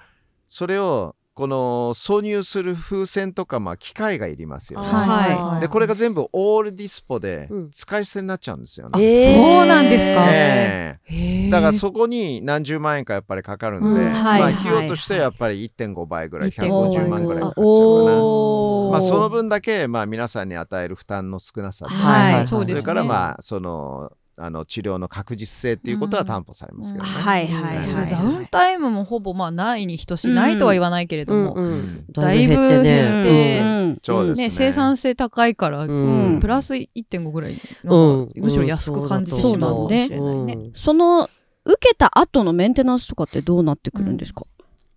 [0.47, 4.87] それをこの挿入する風船とか、まあ、機械がいりますよね。
[4.87, 5.61] はい。
[5.61, 7.71] でこれが全部オールディスポでうん。
[7.71, 9.03] 使い捨てになっちゃうんですよね。
[9.03, 9.43] えー。
[9.57, 10.27] そうなんですか。
[10.29, 11.49] えー。
[11.49, 14.41] だからそこに何十万円かやっぱりかかるんで、うんまあはい。
[14.43, 18.91] はい費用としてはやっぱり1.5倍ぐらい1.5 150万ぐらいかかっちゃうかな。
[18.91, 22.81] まあその分だけまあ皆さんに与える負担の少なさと、はいはいそうですね。
[22.81, 24.11] それからまあその
[24.43, 27.11] あの治療の確実性っていうことは担保されますけどね。
[27.11, 27.87] はいはいはい。
[27.87, 31.73] はいダウンタイムもほぼまあないに等しい、ないとは言わないけれども、うんうん。
[31.73, 32.05] うん。
[32.11, 33.97] だいぶ減ってうん。
[34.03, 34.43] そうですね。
[34.45, 36.39] ね、生産性高いから、うん。
[36.41, 38.31] プラス1.5ぐらいうん。
[38.35, 40.71] むしろ安く感じてしまうかもしれないね。
[40.73, 41.29] その
[41.65, 44.45] 受けた後のメンテナンスとかってどうなってくるんですか、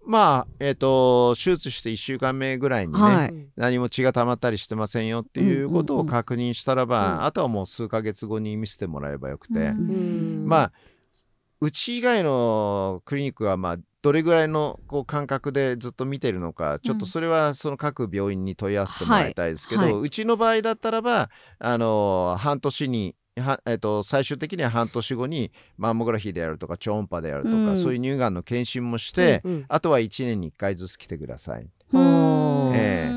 [0.07, 3.35] まあえっ、と手術して1週間目ぐらいにね、はい。
[3.57, 7.25] 何も血が溜まったりしてませんよっていうことを確認したらば、うん。
[7.25, 10.73] あとはもう数ヶ月後に見せてもらえばよくて、うんまあ
[11.61, 19.93] うち以外のクリニックはまあどれぐらいのこう感覚でずっと見てるのかちょっとそれはその各病院に問い合わせてもらいたいですけど、はい。
[19.93, 20.03] はい。
[20.03, 27.77] うちの場合だったらばあの半年にはえっと最終的には半年後にマンモグラフィーであるとか超音波であるとか、うん。
[27.77, 29.65] そういう乳がんの検診もして、うん。
[29.69, 31.67] あとは1年に1回ずつ来てください。
[31.93, 33.13] うんえ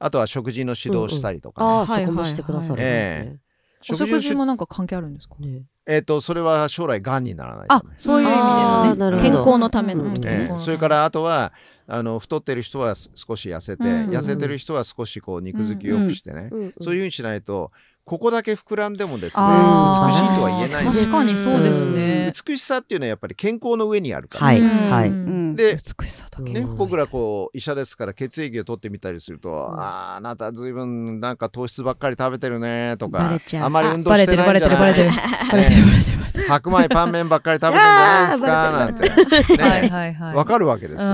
[0.00, 3.40] あとは食事の指導したりとかね、ああ、はいそこもしてくださるんですね。
[3.80, 5.36] お食事のし食事もなんか関係あるんですか？
[5.40, 5.62] ね。
[5.86, 9.22] えっとそれは将来がんにならないたあめ、そういう意味であのね。
[9.22, 10.58] 健康のためのうんね、ええ。
[10.58, 11.52] それからあとは
[11.86, 16.74] あの太ってる人はす少し痩せて、うん痩せてる人は少しこう肉付きよくしてね、うん。
[16.80, 17.72] そういうふうにしないと
[18.08, 20.88] ここだけ膨らんでもですね美しいとは言えない。
[20.88, 22.32] んです確かにそうですね。
[22.46, 24.90] 美しさっていうのはやっぱり健康の上にあるから、はいうん。
[24.90, 25.08] はい。
[25.08, 26.52] うんで美しさだけ。
[26.52, 34.94] ねうん僕らこう医者ですから血液を取ってみたりすると、あああなたずいぶんなんか糖質ばっかり食べてるねとかあまり運動してないんじるバレてるバゃない？
[34.94, 35.48] レてるバレてる。
[35.50, 35.82] バレてる
[36.20, 36.48] バレてる。
[36.48, 38.94] 白米パン麺ばっかり食べてんじゃないですかなん
[39.56, 39.62] て。
[39.62, 40.34] はいねはいはい。
[40.34, 41.08] わかるわけですよ。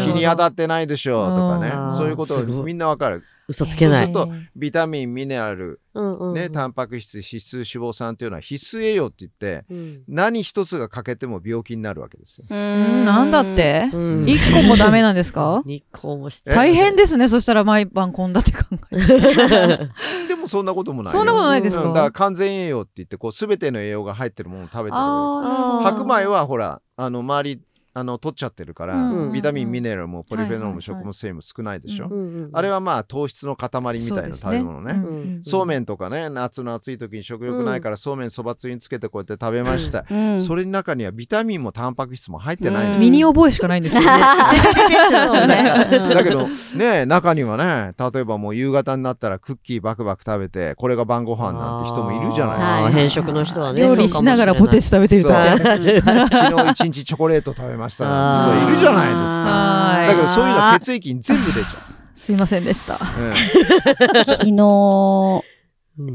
[0.00, 1.72] 日に当たってないでしょうとかね。
[1.74, 1.90] うん。
[1.90, 4.12] そういうことみんなわかる嘘つけない。
[4.12, 10.02] そうするとビタミンミネラル、うんうんね、タンパク質脂質脂肪酸っていうのは必須栄養って言ってうん。
[10.06, 12.46] 何一つが欠けても病気になるわけですよ。
[12.50, 13.04] うん。
[13.06, 13.90] なんだって？
[13.92, 14.28] うん。
[14.28, 15.62] 一個もダメなんですか？
[15.66, 17.28] 日光も大変ですね。
[17.28, 18.58] そしたら毎晩献立考
[18.92, 19.88] えて。
[20.28, 21.18] でもそんなこともないよ。
[21.18, 21.84] そんなことないですか？
[21.84, 21.94] うん。
[21.94, 25.02] だから完全栄養って言ってこう全ての栄養が入ってるものを食べてる。
[25.84, 27.60] 白米はほらあの周り
[27.98, 29.32] あの取っちゃってるから、うん。
[29.32, 32.08] ビタミンミネラルもポリフェノールも食物繊維も少ないでしょ、
[32.52, 34.92] あれはまあ糖質の塊みたいな食べ物ね。
[34.94, 35.38] そうですね。
[35.42, 40.40] そうめんとかね夏の暑い時に食欲ないからそうめんそばつゆにつけてこうやって食べました、うん。
[40.40, 43.00] それの中にはビタミンもタンパク質も入ってないん。
[43.00, 44.08] 身に覚えしかないんですよね。
[46.14, 52.80] だけどね中にはね例えばもう夕方になったらクッキーバクバク食べてこれが晩ご飯なんて人もいるじゃないですか。
[52.82, 52.92] はい。
[52.92, 55.28] 変色の人はね料理しながらポテチ食べてると。
[55.30, 59.42] 昨日一日チョコレート食べましたなんて人いるじゃないですか。
[59.42, 61.68] はいだけどそういうのは血液に全部出ちゃ
[62.14, 62.94] すいませんでした。
[62.94, 62.98] う。
[62.98, 64.54] 昨日うん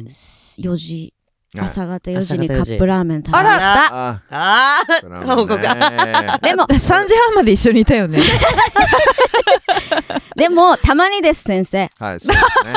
[0.02, 1.14] 4時
[1.56, 3.96] うん朝方4時に朝方4時カップラーメン食べました。
[3.96, 5.54] ああそれはもうね
[6.42, 8.20] でも3時半まで一緒にいたよね。
[10.36, 11.90] でもたまにです先生。
[12.00, 12.74] はいそうですね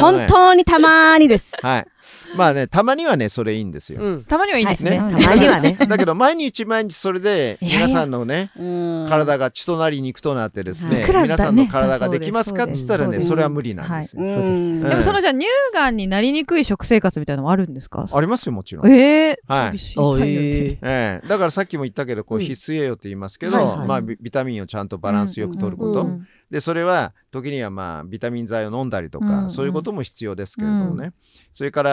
[0.00, 1.56] 本当にたまにです。
[1.60, 1.86] はい。
[2.36, 4.00] まあねたまにはねそれいいんですよ。
[4.00, 4.24] うん。
[4.24, 4.98] たまにはいいですね。
[4.98, 5.14] はい。
[5.14, 5.76] たまにはね。
[5.88, 9.06] だけど毎日毎日それで皆さんのねうん。
[9.08, 12.66] 体が血となり肉となってですね皆さんの体ができますか？
[12.66, 14.22] ねっつったらねそれは無理なんですよ。
[14.22, 14.80] うん。
[14.80, 18.04] そうでもそのじゃあ乳がんになりにくい食生活みたいなのもあるんですか？
[18.12, 18.86] ありますよもちろん。
[18.90, 19.78] ええはい。
[20.22, 21.28] えええ。
[21.28, 22.44] だからさっきも言ったけどこううん。
[22.44, 23.88] 必須栄養って言いますけど、はいはい。
[23.88, 31.12] まあビビタミンをちゃんとバランスよく取ること、うんでそれは時にはまあビタミン剤を飲んだりとか、うんそういうことも必要ですけれどもね、
[31.52, 31.90] それから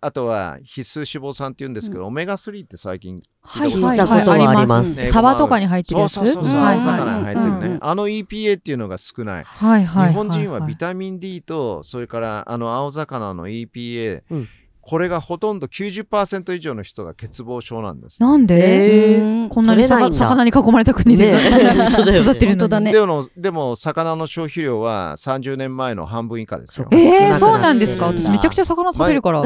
[0.00, 5.00] あとは必須脂肪酸って言うんですけど、オメガ3って最近はい聞いたことはあります。
[5.00, 6.12] ねサバとかに入ってるやつ？
[6.12, 6.74] そうそうそう、はい。
[6.76, 10.08] 青魚に入ってるね、うんうんあの EPA っていうのが少ない、はいはい。
[10.08, 14.48] 日本人はビタミン D とそれからあの青魚の EPA、うん
[14.82, 18.20] これがほとんど90%以上の人が欠乏症なんです。
[18.20, 21.38] なんで、えうんこんなに魚に囲まれた国で、ね
[21.90, 22.92] 育ってるのだね。
[22.92, 26.88] でもでも魚の消費量は30年前の半分以下ですよ。
[26.92, 28.08] えー、そうなんですか？
[28.08, 28.18] うん。
[28.18, 29.42] 私めちゃくちゃ魚食べるから。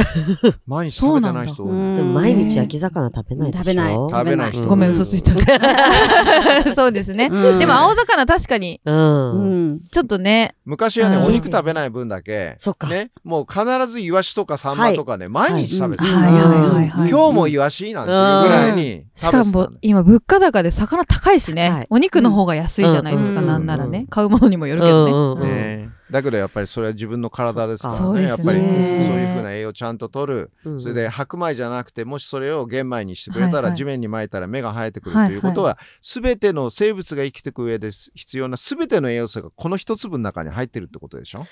[0.66, 3.64] 毎日食べてない人でも毎日焼き魚食べないでしょ。
[3.64, 3.94] 食べない。
[3.94, 5.32] 食べない人ごめん、嘘ついた。
[6.74, 7.28] そうですね。
[7.32, 7.58] うん。
[7.58, 9.32] でも青魚確かに、うん。
[9.32, 9.80] うん。
[9.90, 11.24] ちょっとね、昔はね、うん。
[11.26, 12.88] お肉食べない分だけ、そっか。
[12.88, 16.04] ね、もう必ずイワシとかサンマとかね、毎日食べて。
[16.04, 25.12] 今日もイワシなんていうぐらいにしか食べてたんだよも今物価高で魚高いしね、お肉の方が安いじゃないですか、うんなんならね、うん買うものにもよるけどね。
[25.12, 25.90] うんうんうんね。
[26.10, 28.24] だけどやっぱりそれは自分の体ですからそうね。
[28.24, 30.80] やっぱりそういうふうな栄養ちゃんと取る、うん。
[30.80, 33.70] それで白米じゃなくてもしそれを玄米にしてくれたはいはい。
[33.72, 41.46] ら地面にまいたら芽が生えてくるはいということは全ての生物が生きていく上で必要な全ての栄養素がこの一粒の中に入ってるってことでしょ？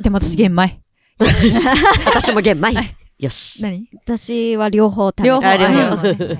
[0.00, 0.80] でも私玄米。
[2.06, 3.62] 私も玄米よし。
[3.62, 3.88] 何？
[4.04, 5.46] 私は両方食べ両方。
[5.46, 5.56] あ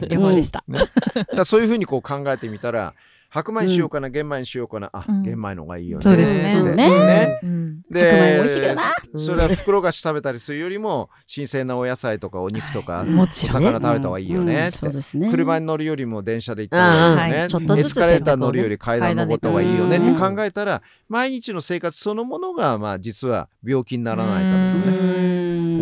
[0.08, 0.32] 両方。
[0.34, 0.64] でした。
[1.34, 2.94] だそういうふうにこう考えてみたら
[3.28, 4.90] 白米にしようかな、玄米にしようかな。
[4.92, 5.22] あ、うん。
[5.22, 6.02] 玄米の方がいいよね。
[6.02, 6.74] そうですね。
[6.74, 7.40] ね。
[7.42, 7.82] うん。
[7.90, 8.82] で白米も美味しいけどな。
[8.82, 13.26] うんそれは袋菓子食べたりするよりも新鮮なお野菜とかお肉とか、もお。
[13.26, 14.68] 魚食べた方がいいよね。
[14.68, 15.30] って、そうですね。
[15.30, 25.35] 車に乗るよりも電車で行った方がいいよね、エスカレーター乗るより階段登った方がいいよねって考えたら毎日の生活そのものがまあ実は病気にならないためのうねん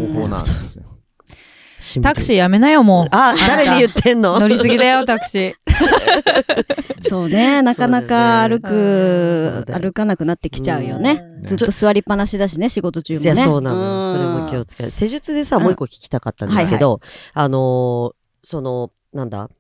[0.07, 0.85] 方法なんですよ。
[2.03, 3.09] タクシーやめなよ、もう。
[3.11, 4.39] あ誰に言ってんの？
[4.41, 5.55] 乗りすぎだよ、タクシー。
[7.09, 11.25] そうね、なかなか歩く、歩かなくなってきちゃうよね。
[11.29, 13.25] うんずっと座りっぱなしだしね、仕事中もね。
[13.27, 14.13] いや、そうなのよ。
[14.13, 14.91] それも気をつける。
[14.91, 17.01] 施術でさ、もう一個聞きたかったんですけど、
[17.35, 18.13] あのー
[18.43, 19.51] その、なんだ、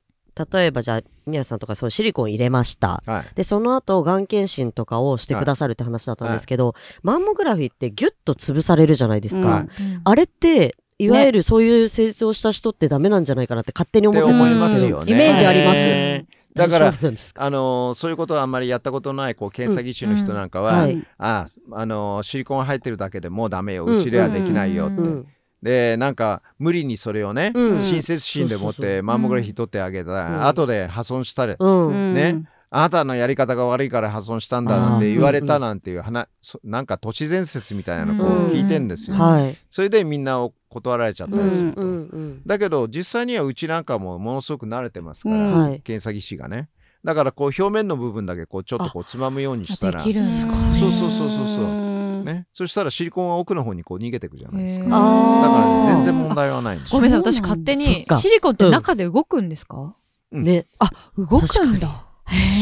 [0.52, 3.02] 例えばじゃあ、宮さんとかそうシリコン入れました。
[3.06, 9.66] はいで、その後、がん検診とかをしてくださるって話だったんですけど、マンモグラフィーってギュッと潰されるじゃないですか。
[9.78, 14.60] うんあれって、いわゆるそういう施術をした人ってダメなんじゃないかなって勝手に思ってたんでけど。
[14.60, 15.12] ますすよね。
[15.12, 25.26] イメージありますねだからあのーそういうことはあんまりやったことないこう検査技師の人なんかは、うんはいああのーシリコン入ってるだけでもうダメようちではできないよって、うん。
[25.64, 27.82] でなんか無理にそれをね、うん。
[27.82, 28.96] 親切心でもっそうそうそう。
[28.96, 30.46] てマンモグラフィー取ってあげたら、うん。
[30.46, 32.12] 後で破損したり、うん。
[32.12, 32.44] ね。
[32.68, 38.46] あなたのやり方が悪いから破損したんだなんて言われたなんていう話、そなんか都市伝説みたいなのこうん。
[38.48, 39.56] う聞いてんですよ、はい。
[39.70, 41.88] それでみんなを断られちゃったりすると、うん。
[41.88, 42.42] うん。
[42.44, 45.60] だけど実際にはうちなんかもものすごく慣れてますから、うん。
[45.68, 45.80] はい。
[45.80, 46.68] 検査技師がね。
[47.02, 49.98] だからこう表面の部分だけこうちょっとこうつまむようにしたら。
[50.00, 50.28] できるんだ。
[50.28, 50.54] すごい。
[50.54, 51.93] そうそうそうそうそう
[52.24, 54.84] うんね、そしたらシリコンは奥の方にこう逃げてくじゃないですか。
[54.84, 56.98] だから全然問題はないんですよ。
[56.98, 59.94] ごめんなさい、私勝手にシリコンって中で動くんですか？
[60.32, 60.44] うん。
[60.44, 62.06] ね、あ、動くんだ。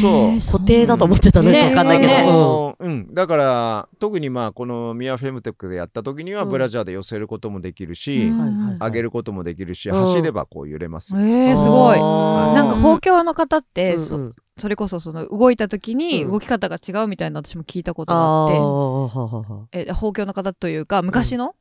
[0.00, 0.40] そう。
[0.40, 1.52] 固定だと思ってたね。
[1.52, 2.12] ねわかんないけど。
[2.12, 2.26] ね。
[2.28, 6.50] あのうん、だから特にまあこのミアフェムテックでやった時にはうん。
[6.50, 8.78] ブラジャーで寄せることもできるし、うん。
[8.78, 10.00] 上げることもできるし、うん。
[10.00, 11.14] 走ればこう揺れます。
[11.14, 11.98] よ、えー、すごい。
[12.00, 16.30] なんか、包協の方って、そうんうんそれこそその動いた時にうん。
[16.32, 21.54] 動き方が違うみたいな私も聞いたことあがあって、え放教の方というか昔の、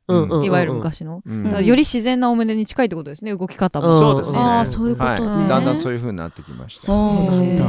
[0.44, 3.98] いわゆる昔の、より自然なお胸に近いってことですね動き方も、うん。
[3.98, 4.38] そうですね。
[4.38, 5.26] あーそういうことね。
[5.26, 5.48] はい。
[5.48, 6.86] だんだんそういう風になってきました。
[6.86, 7.64] そうなんだ。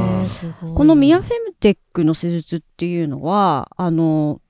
[0.76, 4.40] このミアフェムテックの施術っていうのはあの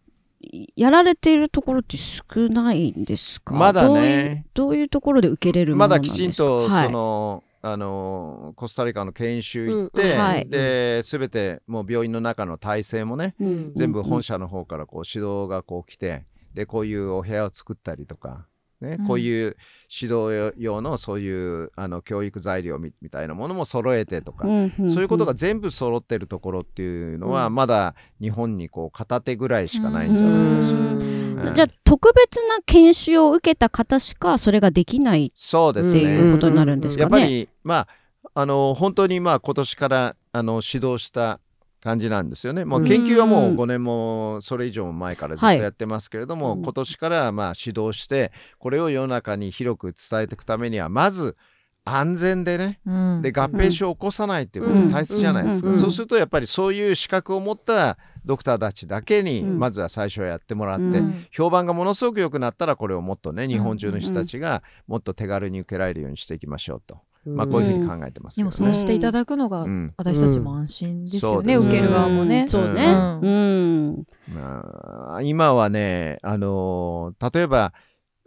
[0.76, 3.54] やられているところって少ないんですか？
[3.54, 3.88] まだね。
[3.88, 6.18] どういうどういうところで受けれるものまだなんですか？
[6.18, 6.86] きちんとはい。
[6.86, 10.46] その、あのコスタリカの研修行って、うんはい。
[10.46, 18.46] で全てもう病院の中の体制もね、うん全部本社の方からこう指導がこう来てでこういうお部屋を作ったりとか、
[18.82, 19.06] ねうん。
[19.06, 19.56] こういう
[19.88, 27.54] 指導用のそういうあの教育材料みみたいなものも揃えてとか、そういうことが全部揃ってるところっていうのは、うん。
[27.54, 31.23] まだ日本にこう片手ぐらいしかないんじゃないでしょうか。
[31.34, 31.48] うん。
[31.48, 36.00] うんじゃあ特別な研修を受けた方しかそれができないってそうですね。
[36.00, 37.18] いうことになるんですかね。
[37.18, 37.88] やっぱりまあ
[38.34, 41.40] あの本当にまあ今年からあの指導した
[41.84, 42.30] 感じなん。
[42.30, 42.64] ですよね。
[42.64, 46.62] もう研究はもう5年もそれ以上も前からずっとはいやってますけれども、うん。
[46.62, 51.36] 今年からまあ指導してこれを世の中に広く伝えていくためにはまず
[51.84, 53.22] 安全でねうん。
[53.22, 54.88] で合併症を起こさないっていうこうん。
[54.88, 59.58] と大切じゃないですか、うんそうするとやっぱりそういう資格を持ったドクターたちだけにうん。
[59.58, 61.26] まずは最初はやってもらって、うん。
[61.30, 68.56] 評判がものすごく良くなったらこれをもっとね日本中の人たちがもっと手軽に受けられるようにしていきましょうと、まあこういうふうに考えてますけどね。
[68.56, 69.92] でもそうしていただくのがうん。
[69.98, 71.66] 私たちも安心ですよね、うん。
[71.66, 72.46] 受ける側もね。
[72.48, 72.92] そうね。
[72.92, 73.20] うん。
[73.22, 74.06] うん。
[74.34, 77.74] まあ、今はね、あのー例えば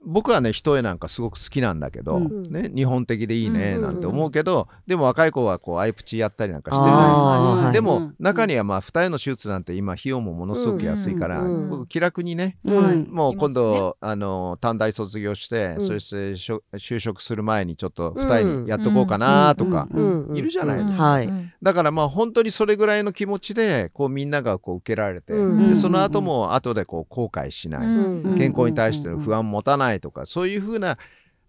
[0.07, 2.43] 僕はね一重なんかすごく好きなんだけど、うん。
[2.43, 3.81] ね、日本的でいいねうん。
[3.81, 7.29] なんて思うけど、でも若い子はこうアイプチやったりなんかしてるじゃないですか。
[7.29, 8.15] はいでも、うん。
[8.17, 13.07] 中にはまあ二重の手術なんて今費用もものすごく安いから、うん僕気楽にね、うん。
[13.11, 15.87] もう今い度、あの短大卒業して、うん。
[15.87, 18.27] そしてしょ就職する前にちょっとうん。
[18.27, 20.37] 二重にやっとこうかなとか、うん。
[20.37, 21.19] いるじゃないですか。
[21.61, 25.69] だからまあ本当にそれぐらいの気持ちでこうみんながこう受けられて、うん。
[25.69, 28.37] でその後も後でこう後悔しない、うん。
[28.37, 30.97] 健康に対しての不安を持たないとか、そういうふうな、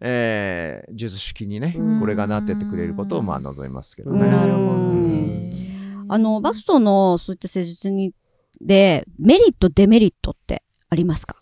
[0.00, 2.00] えー術式にね、うん。
[2.00, 4.20] これがなってってくれることをまあ望みますけどね。
[4.20, 4.30] うん。
[4.30, 4.58] なるほ
[6.06, 6.14] ど。
[6.14, 8.14] あのバストのそういった施術に
[8.60, 11.36] でメリットデメリットってありますか？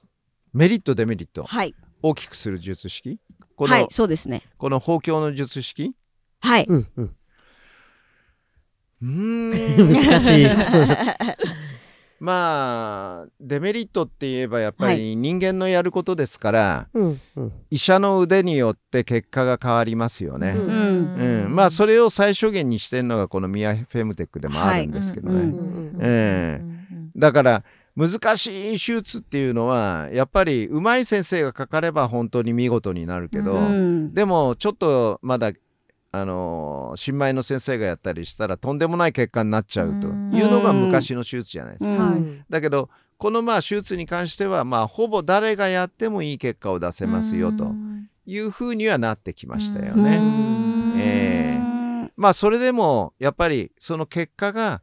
[0.53, 1.45] メリットデメリット。
[1.45, 1.75] はい。
[2.03, 3.21] 大きくする術式？
[3.57, 4.43] この,、はいそうですね。
[4.59, 5.95] この包協の術式？
[6.41, 7.17] はい、うんうん。
[9.03, 9.51] うーん。
[9.93, 10.89] 難しい質問
[12.19, 17.53] まあデメリットって言えばやっぱはり人間のやることですから、うんうん。
[17.71, 20.55] 医者の腕によって結果が変わりますよね。
[20.57, 21.45] うん。
[21.45, 21.55] うん。
[21.55, 26.61] まあそれを最小限にしてるのがこのミアフェムテックでもあるんですけどね。
[27.17, 27.65] だから
[27.97, 34.15] 難しい手術っていうのはやっぱり上手い先生がかかれば本当に見事になるけど、うん。
[34.15, 35.53] でもちょっとまだ
[36.21, 40.11] あのー新米の先生がやったりしたらとんでもない結果になっちゃうとい
[40.43, 42.15] うのが昔の手術じゃないですか。
[42.49, 42.89] だけど
[43.19, 47.73] このまあ手術に関してはまあほぼ誰がやってもいい結果を出せますよと
[48.27, 50.19] いうふうにはなってきましたようね。
[50.19, 51.61] んえ。
[52.17, 54.83] まあそれでもやっぱりその結果が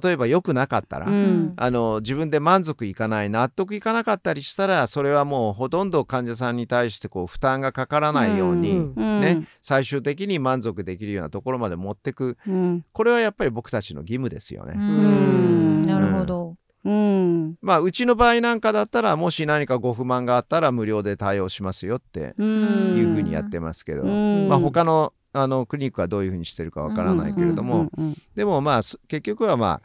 [0.00, 1.52] 例えば良くなかったら、うん。
[1.56, 8.94] あの自分で満足いかない納得いかなかったりしたらそれはもうほとんど患者さんに対してこう負担がかからないように、うん。
[8.96, 9.20] うん。
[9.20, 12.38] ね最終的に満足できるようなところまで持ってく。
[12.46, 12.84] うん。
[12.92, 14.72] これはやっぱり僕たちの義務ですよね。
[14.76, 15.82] うん。
[15.82, 16.56] なるほど。
[16.84, 17.56] うん。
[17.60, 22.96] まあうちの場合なんかだったらもし何かご不満があったら無料で対応しますよってうん。
[22.96, 24.48] いうふうにやってますけど、うん。
[24.48, 29.82] まあ他のあのクリニックはどういうふうにしてるかわからないけれども、うんうんでもまあす結局はまあ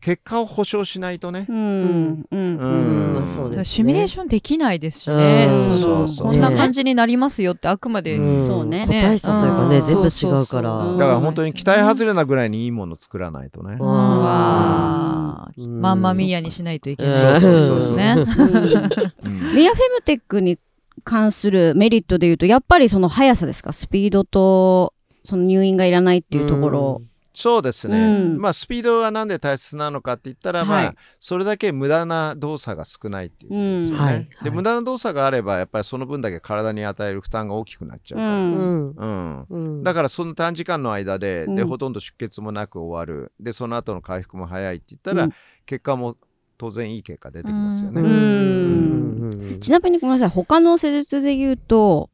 [0.00, 3.64] 結果を保証しないとね、うんうんうんそうですね。
[3.64, 5.60] シミュレーションできないですしね、うん。
[5.60, 8.46] そのそうそうこんな感じになりますよってあくまで、うん。
[8.46, 8.84] そうね。
[8.86, 9.84] 個体差というかねうん。
[9.84, 10.70] 全部違うから。
[10.70, 13.76] そうそうだから本当に期待外れなぐらいにいいもの作らないとね。
[13.78, 13.86] うん。
[13.86, 15.50] わあ。
[15.56, 15.80] うん。
[15.80, 17.96] まんまミーヤにしないといけないうんそうそうそう。
[17.96, 18.14] ね。
[18.16, 19.56] うん。
[19.56, 20.58] ミアフェムテックに
[21.04, 23.72] 関するメリットで言うとやっぱりその速さですか？
[23.72, 24.94] スピードと
[25.24, 27.02] その入院がいらないっていうところ、
[27.34, 28.38] そうですね、うん。
[28.38, 30.86] まあスピードはなんで大切なのかって言ったら、まはい。
[30.86, 33.96] あそれだけ無駄な動作が少ないっていうことですよね。
[33.96, 34.04] うん。
[34.04, 34.14] はい。
[34.14, 34.28] はい。
[34.44, 38.28] で無駄な動作があればやっぱりその分だけ体に与える負担が大きくなっちゃうから。
[38.28, 39.46] うん。
[39.48, 39.82] うん。
[39.84, 41.68] だからその短時間の間で,、でうん。
[41.68, 43.32] ほとんど出血もなく終わる。
[43.38, 45.32] でその後の回復も早いって言ったら、うん。
[45.64, 46.16] 結果も
[46.58, 49.58] 当然いい結果出てきますよね。
[49.60, 52.10] ちなみにごめんなさい他の施術で言うと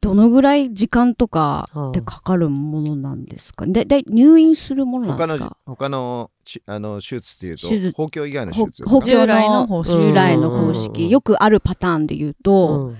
[0.00, 3.66] どのぐらい時間とかでかかるものなんですか？
[3.66, 5.56] でで入院するものなん他のですか？
[5.66, 10.02] 他のちあの手術っていうと包協以外の手ほ術ですか従補強の来の方式。
[10.02, 10.68] 従来の方うんうん。
[10.68, 12.96] うん式よくあるパターンで言うと、うん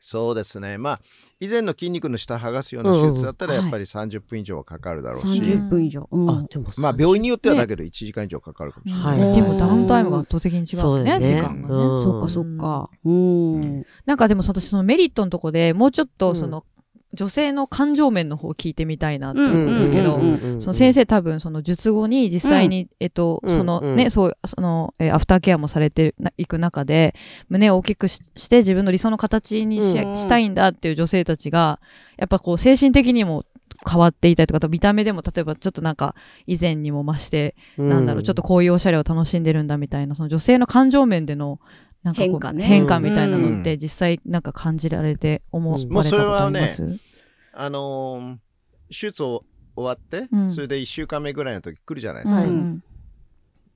[0.00, 0.78] そうですね。
[0.78, 1.00] まあ、
[1.40, 6.08] 以前の筋肉の下剥がすような手術だったら、やっぱり30分以上はかかるだろうし、30分以上。
[6.10, 9.34] うんあ、でもまあ、病院によってはねだけど1時間以上かかるかもしれはないい。
[9.34, 11.58] でもダウンタイムが圧倒的に違うねね時間がね。
[11.68, 12.90] うんそっかそっか。
[13.04, 13.84] うん。
[14.06, 16.64] なんかでも私そのメリットのとこでもうちょっうんとその
[17.14, 27.14] 女性の感情面の方を聞いてみたいなって思うんですけど、うんうんうんその先生多分その術後に実際に、えっと、うんそのうんね、そう、その、えーアフターケアもされていく中で、
[27.48, 31.80] 胸を大きくしして自分の理想の形にし,、うんしたいんだっていう女性たちが、
[32.16, 33.44] やっぱこう精神的にも
[33.88, 36.14] 変わっていたりとか、見た目でも例えばちょっとなんか
[36.46, 41.60] 以前にも増して、なんだろう、ちょっとこういうおしゃれを楽しんでるんだみたいな、その女性の感情面での、
[42.02, 42.64] なんか変化ね。
[42.64, 43.78] 変化みたいなのってうん。
[43.80, 45.88] 実際なんか感じられて思われうん。
[45.90, 46.98] たことあります、
[47.52, 48.36] あのー
[48.90, 49.44] 手術を
[49.76, 50.50] 終わって、うん。
[50.50, 52.42] それで1週間目ぐらいの時来るじゃないですか。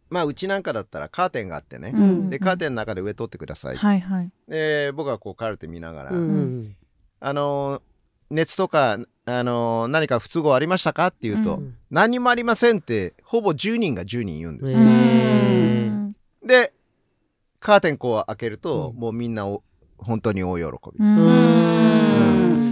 [0.08, 1.92] まあ、うちなんかだったらカーテンがあってね。
[1.94, 2.30] うん。
[2.30, 3.76] で、カーテンの中で上取ってください。
[3.76, 4.30] はいはい。
[4.48, 6.76] で、僕はこうカルテ見ながら、うん
[7.20, 7.82] あのー
[8.30, 11.76] 熱とか、あのー何か不都合ありましたかって言うと、うん。
[11.90, 14.80] 何にもありませんって、ほぼ10人が10人言うんですよ。
[16.46, 16.72] で、
[17.62, 19.00] カーテンこう開けると、うん。
[19.00, 19.62] もうみんなお
[19.96, 20.68] 本当に大喜び。
[20.98, 21.16] うん。
[21.16, 21.30] う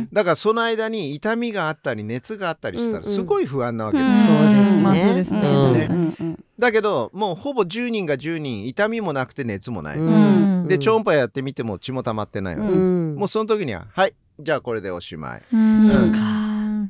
[0.01, 0.09] ん。
[0.13, 4.19] だからその間に痛みがあったり熱があったりしたらすごい不安なわけです。
[4.19, 4.25] よ。
[4.25, 4.83] そうですね。
[4.83, 5.41] まあそうですね。
[5.41, 5.75] うん。
[5.75, 6.17] 確かに。
[6.21, 9.97] うんだけどもうほぼ10人が10人痛みもなくて熱もない。
[9.97, 10.69] うん。
[10.69, 13.17] で超音波やってみても血も溜まってないわけ、うん。
[13.17, 15.43] もうその時にははいじゃあこれでおしまい。
[15.53, 15.87] うん。
[15.87, 16.19] そうか。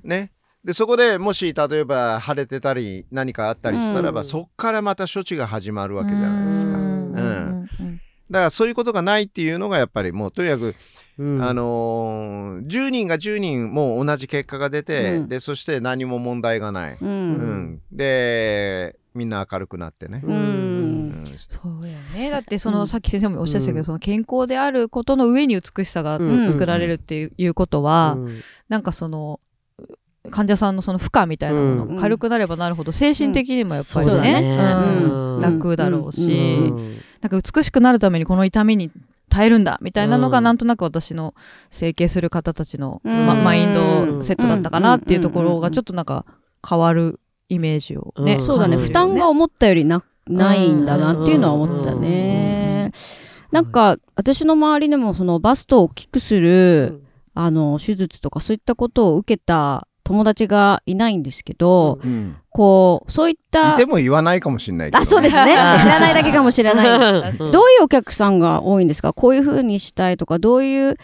[0.03, 0.32] ね。
[0.64, 4.24] でそこでもし例えば腫れてたり何かあったりしたらば、うん。
[4.24, 6.78] そっからまた処置が始まるわけじゃないですか。
[6.78, 7.16] ううん。
[7.16, 8.00] ん
[8.30, 10.74] だからそういうことがないっていうのがやっぱりもうとにかく
[11.18, 11.42] うん。
[11.42, 15.28] あのー10人が10人もう同じ結果が出て、うん。
[15.28, 17.30] でそして何も問題がない、ううん。
[17.76, 20.34] んでみんな明るくなってね、ううん。
[20.34, 20.38] う
[21.22, 21.34] ん。
[21.48, 22.30] そうやね。
[22.30, 22.86] だってその、うん。
[22.86, 23.84] さっき先生もおっしゃってたけど、うん。
[23.84, 26.52] その健康であることの上に美しさがうん。
[26.52, 28.40] 作られるっていう,、いうことは、うん。
[28.68, 29.40] なんかその
[30.31, 31.97] 患者さんのその負荷みたいなものうん。
[31.97, 34.59] が軽くなればなるほど精神的にもやっぱりね,、
[35.41, 37.01] 楽だろうし、うん。
[37.20, 38.91] なんか美しくなるためにこの痛みに
[39.28, 40.45] 耐えるんだみたいなのがうん。
[40.45, 41.35] なんとなく私の
[41.70, 43.26] 整形する方たちの、うん。
[43.26, 46.24] まマインドセットだったかなっていうところがちょっとなんか
[46.68, 48.47] 変わるイメージをね、うん。
[48.47, 48.76] そうだね。
[48.76, 52.93] 負担が思ったよりなないんだなっていうのは思ったね。
[53.51, 57.03] なんか私の周りでもそのバストを大きくする
[57.35, 62.36] あの手術とかそういったことを受けた友達がいないんですけど、うん。
[62.50, 65.52] こうそういったいても言わないかもしれないけど、ね、あそうですね。
[65.80, 67.30] 知らないだけかもしれない。
[67.38, 69.12] うんどういうお客さんが多いんですか？
[69.12, 70.96] こういう風にしたいとかどういう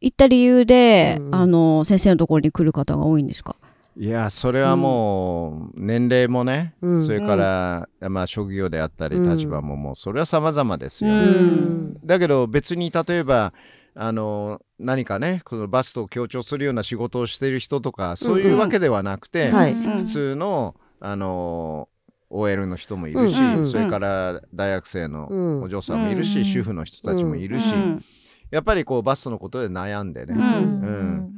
[0.00, 1.34] いった理由で、うん。
[1.34, 3.56] あの先生のところに来る方が多いんですか？
[3.98, 7.04] いやそれはもう年齢もね、うん。
[7.04, 9.36] それから、まあ、職業であったりうん。
[9.36, 11.18] 立場ももうそれは様々ですよ、うん。
[11.18, 11.96] うん。
[12.04, 13.52] だけど別に例えば
[13.96, 19.72] あの何かねこのバストを強調するような仕事をしている人とかそういうわけではなくて、はい。
[19.72, 21.88] うん普通のあの
[22.30, 25.62] OL の人もいるし、うんそれから大学生のうん。
[25.62, 28.04] お嬢さんもいるし、うん主婦の人たちもいるし、うん
[28.50, 30.42] やっぱりこうバストのことで悩んでね、うん。
[30.42, 30.46] う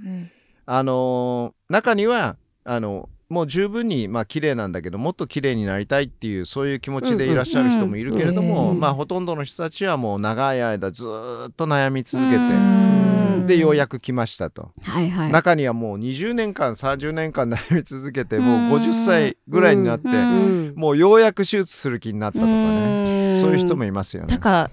[0.09, 0.31] ん。
[0.65, 13.47] あのー中にはあのもう十分にまあ綺麗なんだけどもっと綺麗になりたいっていうそういう気持ちでいらっしゃる人もいるけれども、うんまあほとんどの人たちはもう長い間ずーっと悩み続けて、うん。
[13.47, 15.33] でようやく来ましたと、はいはい。
[15.33, 20.09] 中にはもう20年間30年間悩み続けてもう50歳ぐらいになって、
[20.75, 24.29] もうようやく手術する気になったとかね、そういう人もいますよね。
[24.29, 24.71] なんか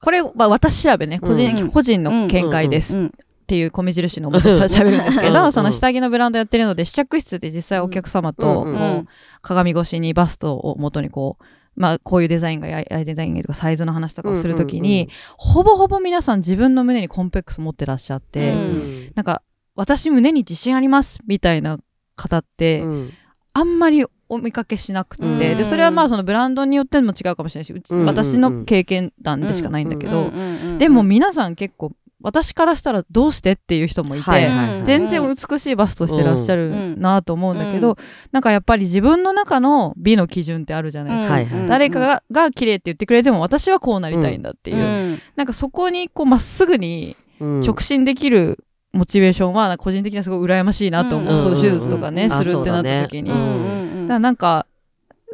[0.00, 1.70] これは私調べね個人,、うん。
[1.70, 2.98] 個人の見解です。
[2.98, 3.12] うん
[3.50, 5.32] っていう米印のもとしゃべるんですけうん。
[5.32, 9.08] どその下着のブランドやってるので試着室で実際お客様とうんこう
[9.42, 11.44] 鏡越しにバストを元にこう
[11.74, 19.12] まあこういうデザインがややデザインがとかサイズの話とかをするときに、ほぼほぼ皆さん自分の胸にコンプレックス持ってらっしゃって、うん。
[19.14, 19.42] なんか
[19.74, 21.78] 私胸に自信ありますみたいな
[22.16, 23.12] 方って、うん。
[23.52, 25.38] あんまりお見かけしなくて、うん。
[25.38, 27.74] でそれはまあそのブランドによっても違うかもしれないし
[28.06, 30.30] 私の経験談でしかないんだけど、
[30.78, 31.92] でも皆さん結構
[32.22, 37.96] 私からしたらどうしてっていう人もいて、はいはいはい全然美しいバストしてらっしゃるなと思うんだけど、うん。
[38.32, 41.32] なんかやっぱり自分の中の美の基準ってあるじゃないですか。
[41.34, 45.18] はいはい誰かがが綺麗って言ってくれても私はこうなりたいんだっていう、うん。
[45.36, 47.60] なんかそこにこうまっすぐにうん。
[47.62, 51.38] 直進できるモチベーションは個人的にはすごい羨ましいなと思う、うん。
[51.38, 52.30] そういう手術とかね、うん。
[52.30, 54.06] するってなった時に、うん。
[54.06, 54.66] だからなんか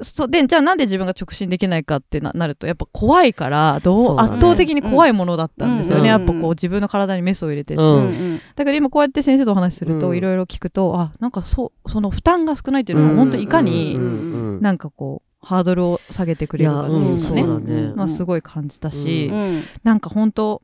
[0.02, 4.22] そでじゃあなんで自分が直進できないかってななるとやっぱ怖いからどうね。
[4.22, 7.86] 圧倒的に怖いものだったんですよね、うんやっぱこう自分の体にメスを入れてって、う。
[7.86, 10.00] んうんだから今こうやって先生とお話しするうん。
[10.00, 19.62] といろいろ聞くと、あなんかそうその負担が少ないっていうのは本当いかにうんうんなんかこうハードルを下げてくれるかっていうかいやうんね、まあ、すごい感じたし、ううん。
[19.82, 20.62] なんか本当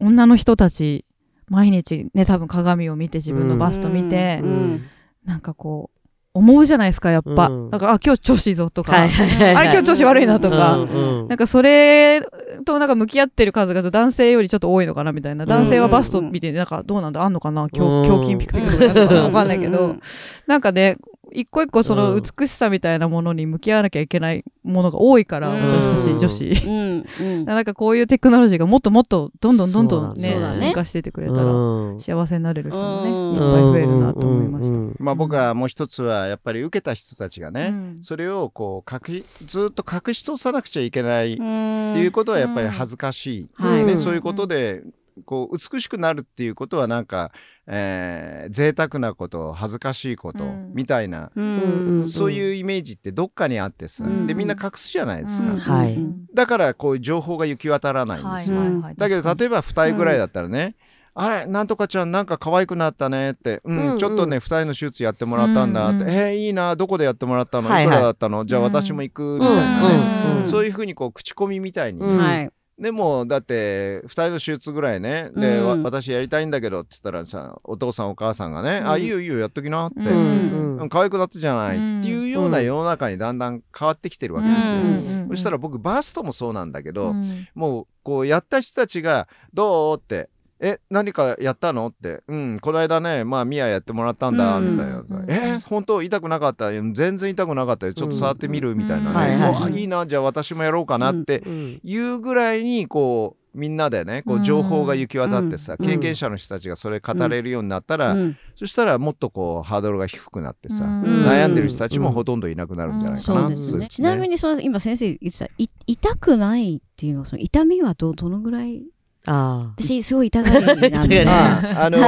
[0.00, 1.04] 女の人たち
[1.48, 4.84] 毎日ね多分鏡を見て自分のバスト見て、うんうん。
[5.24, 5.97] なんかこう
[6.38, 7.70] 思うじゃないですかやっぱ、うん。
[7.70, 11.28] だからあ今日調子いいぞとか、はいはいはいあれ今日調子悪いなとか、うんうん。
[11.28, 12.22] なんかそれ
[12.64, 15.46] となんか向き合ってる数が男性よりちょっと多いのかなみたいな。
[15.46, 17.22] 男性はバスト見てなんかどうなんだ？
[17.22, 17.68] あんのかな？
[17.72, 19.78] 胸筋ピクピクとかやるのかなわかんないけど。
[19.78, 20.00] うん。
[20.46, 20.96] なんかね
[21.32, 25.82] 一個一個その美しさみたいなものに向き合わなきゃいけないものが多いから、うん。
[25.82, 26.66] 私たち女子。
[26.66, 27.04] うん。
[27.20, 27.44] うん。
[27.44, 32.00] なんかこういうテクノロジーがもっともっとどんどんどんどんね進化していってくれたらうん。
[32.00, 33.34] 幸せになれる人もねうん。
[33.34, 34.70] いっぱい増えるなと思いました。
[34.70, 34.96] うんうんうん。
[34.98, 37.98] まあ僕はもう一つはやっぱり受けた人たちがね、うん。
[38.02, 43.84] それをこう隠しずっと隠し通さなくちゃいけないっていうことはやっぱり恥ずかしい、はい。
[43.84, 44.82] ねうんそういうことで
[45.24, 47.32] こう美しくなるっていうことはなんか、
[47.66, 50.72] えー、贅沢なこと恥ずかしいこと、うん。
[50.74, 54.26] みたいな、うんそういうイメージってどっかにあってさ、うん。
[54.26, 55.58] でみんな隠すじゃないですか、うん。
[55.58, 55.94] はい。
[55.94, 56.26] うん。
[56.34, 58.68] だからこういう情報が行き渡らないんですよ、はい。
[58.68, 58.80] はい。
[58.80, 60.76] はいだけど例えば二重ぐらいだったらね、
[61.14, 63.98] あれなんとかちゃんなんか可愛くなったねって、うんうんうん。
[63.98, 67.84] ちょっとね二重の手術やってもらったんだって、うんうんえーいいなどこでやってもらったの、はいはい。
[67.86, 68.46] いくらだったの？
[68.46, 72.18] じゃあ私も行くみたいなね、うんうんそういうふうにこう口コミみたいに、うん。
[72.18, 78.90] はいでもだって二重の手術ぐらいねで、わうん私やりたいんだけどっつったらさお父さんお母さんがね、うん。
[78.90, 80.88] あいいよいいよやっときなって、うん。
[80.88, 82.00] 可愛くなったじゃない、うん。
[82.00, 84.78] っていうような世の中にだんだん変わってきてるわけですよ。
[84.78, 85.26] うん。
[85.30, 87.48] そしたら僕バーストもそうなんだけど、うん。
[87.54, 90.30] もうこうやった人たちが「どう?」って
[90.60, 94.72] 「え何かやったの?」って「うんこの間ねまあミヤやってもらったんだ」うん。
[94.72, 94.98] みたいな。
[94.98, 96.70] うん「え本当痛くなかった？
[96.70, 97.94] 全然痛くなかったよ。
[97.94, 99.16] ちょっと触ってみる」みたいなね「うん。
[99.16, 101.40] はいはいおあいいなじゃあ私もやろうかな」って。
[101.46, 101.80] うん。
[101.82, 105.86] いうぐらいにこうみんなでねこう情報が行き渡ってさ、うん。
[105.86, 108.36] 経験者の人たちがそれ語れるようになったら、うん。
[108.54, 111.02] そしたらもっとこうハードルが低くなってさ、うん。
[111.24, 113.80] 悩んでる人たちもほとんどいなくなるんじゃないかな、そうですね。
[113.80, 118.84] そうちなみにその今先生言ってたい痛くないっていうのはその痛みはどどのぐらい？
[119.28, 121.98] あ私すごい痛がりなんでああの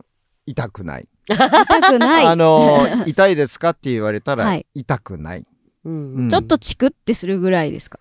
[0.00, 0.02] ー
[0.46, 1.08] 痛くない。
[1.28, 1.36] 痛
[1.90, 4.66] くない、あのー痛いですかって言われたら、はい。
[4.74, 5.40] 痛くない。
[5.40, 5.44] ー
[5.84, 6.14] うん。
[6.14, 6.28] うん。
[6.28, 7.98] ちょっとチクってするぐらいですか？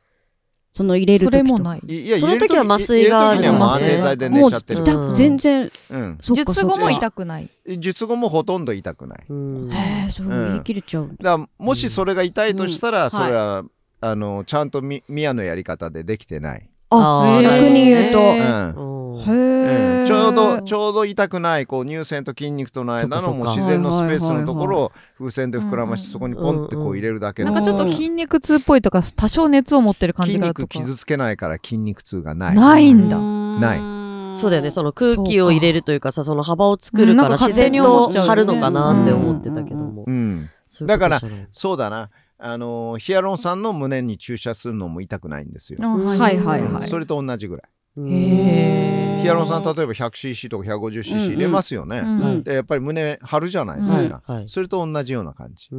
[0.74, 1.38] その入れるそ時と。
[1.38, 1.82] れもない。
[1.88, 4.84] いいやその時は麻酔が入れる時にはもう安ありますね定剤で寝ちゃってる。
[4.98, 6.18] もう全然、うん。
[6.20, 7.50] 術後も痛くない。
[7.80, 9.24] 術後もほとんど痛くない。
[9.30, 9.72] うん。
[9.72, 13.10] へえそれも言い切れちゃう、だからもしそれが痛いとしたら、うん。
[13.10, 13.64] それは、
[14.02, 16.70] あのちゃんとみ宮のやり方でできてない。
[16.90, 18.20] あー逆に言うと。
[18.20, 19.16] うん。
[19.16, 19.22] うん。
[19.22, 20.08] へえ、うん。
[20.08, 30.62] ちょうどちょうど痛くないこう乳腺と筋肉との間のもう自然のスペースのところを風船で膨らましてうんそこにポンってこう入れるだけのなんかちょっと筋肉痛っぽいとか多少熱を持ってる感筋じがとか。
[30.62, 32.56] 肉傷つけないから筋肉痛がない。
[32.56, 33.20] ないんだ。
[33.20, 34.38] ない。
[34.38, 40.04] そうだよねその空気を入れるというかさその幅を作るうんから自然と張るのかなって思ってたけども。
[40.06, 42.10] うん、そういうことじゃないそうだな。
[42.48, 45.80] あのヒアルロン酸の胸に注射するのも痛くないんですよ。
[45.82, 47.70] あはいはいはいうんそれと同じぐらい。
[47.98, 52.04] ヒアルロン酸例えば 100cc とか 150cc 入れますよね。
[52.06, 54.22] うんでやっぱり胸張るじゃないですか。
[54.28, 55.70] はいはいそれと同じような感じ。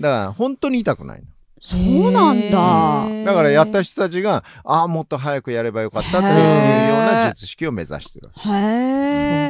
[0.00, 1.26] だから本当に痛くないの。
[1.66, 3.24] そうなんだ。
[3.24, 8.28] だからやった人たちがああもっと早くやればよかったっていうような術式を目指してる。
[8.36, 8.50] へ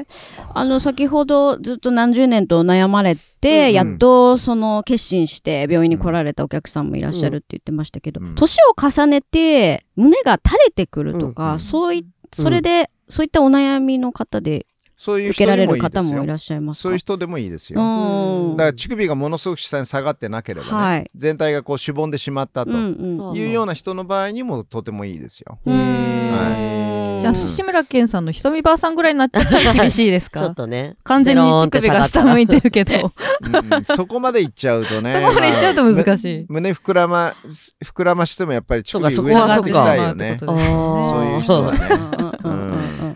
[0.00, 0.06] え。
[0.54, 3.72] あの、先ほどずっと何十年と悩まれて、うん。
[3.72, 8.34] やっとその決心して病院に来られたお客さんもいらっしゃるって言ってましたけど、うん。
[8.36, 11.58] 年を重ねて胸が垂れてくるとか、うん。
[11.58, 14.66] そうい、それで、そういったお悩みの方で
[14.96, 16.26] そういう受けられ人でもいいでる方もいすよ。
[16.26, 16.82] らっしゃいますか？
[16.82, 17.82] そういう人でもいいですうよ。
[17.82, 18.56] ん。
[18.56, 21.10] だから乳首がものすごく下に下がってなければね、はい。
[21.14, 25.58] 全体がこうしぼんでしまったというような人の場合にもとてもいいですよ。
[25.66, 27.18] うん。
[27.20, 30.96] じゃあ志村けんさんのひとみばあさんぐらいになっちゃったら厳しいですちょっかとね。
[31.04, 33.12] 完全に乳首が下向いてるけど。
[33.42, 33.84] うん。
[33.84, 35.14] そこまでいっちゃうとね。
[35.22, 36.38] そこまでいっちゃうと難しい。
[36.48, 37.34] まあ胸膨らま
[37.82, 40.36] 膨らましてもやっぱり乳首上になってきたいよね。
[40.38, 40.54] そうか。
[40.54, 42.33] そういう人はね。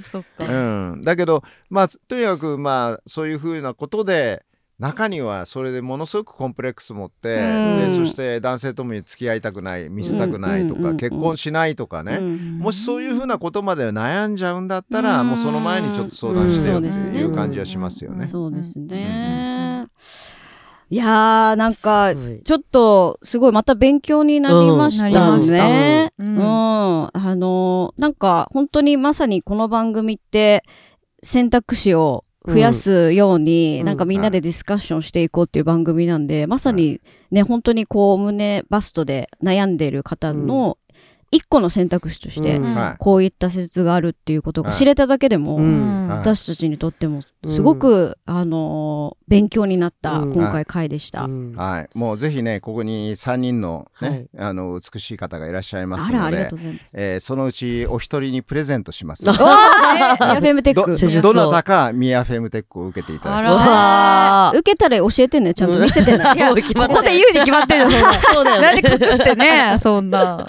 [0.07, 0.45] そっか。
[0.45, 4.45] うん、だけどまあとにかくまあそういうふうなことで
[4.79, 7.79] 中にはそれでものすごくコンプレックス持って、うん。
[7.79, 15.29] でそして男性ともに付き合いたくない見せたくないとか、うん結婚しないとかね、うんもしそういうふうなことまで悩んじゃうんだったら、うん。
[15.29, 16.89] もうその前にちょっと相談してよって
[17.19, 18.27] いう感じはしますよね。
[18.27, 19.58] そうですね。
[20.91, 22.15] いやー、なんか
[22.45, 26.13] ちょっと、すごい、また勉強になりましたね。
[26.19, 26.35] ううん。
[26.37, 26.41] ん。
[26.41, 30.65] あのーなんか、本当にまさにこの番組って、
[31.23, 33.87] 選択肢を増やすように、うん。
[33.87, 40.79] なんかみんなでディスカッションしていこうっていう番組なんで、まさにね、本当にこう、胸バストで悩んでる方の、
[41.31, 42.59] 一個の選択肢として、
[42.99, 44.79] こういった説があるっていうことがはい。
[44.79, 45.57] 知れただけでも、
[46.09, 50.33] 私たちにとってもすごく、あのー勉強になったうん。
[50.33, 51.25] 今回回でした。
[51.25, 51.55] うん。
[51.55, 54.29] はい、もうぜひねここに3人の,、ねはい。
[54.39, 56.91] あの美しい方がいらっしゃいますあらあのでりがとうございます。
[56.95, 60.97] えーそのうちお一人にプレゼントしますミヤフェムテッどク。
[60.99, 66.25] 施術をどなたかミヤフェムテックを受けていただき受けたら教えてね、ちゃんと見せてね。
[66.49, 68.13] もう決まってここで言うに決まってるよ、そんな。
[68.13, 68.67] そうだよね。
[68.67, 70.49] なんで隠してね、 そんな。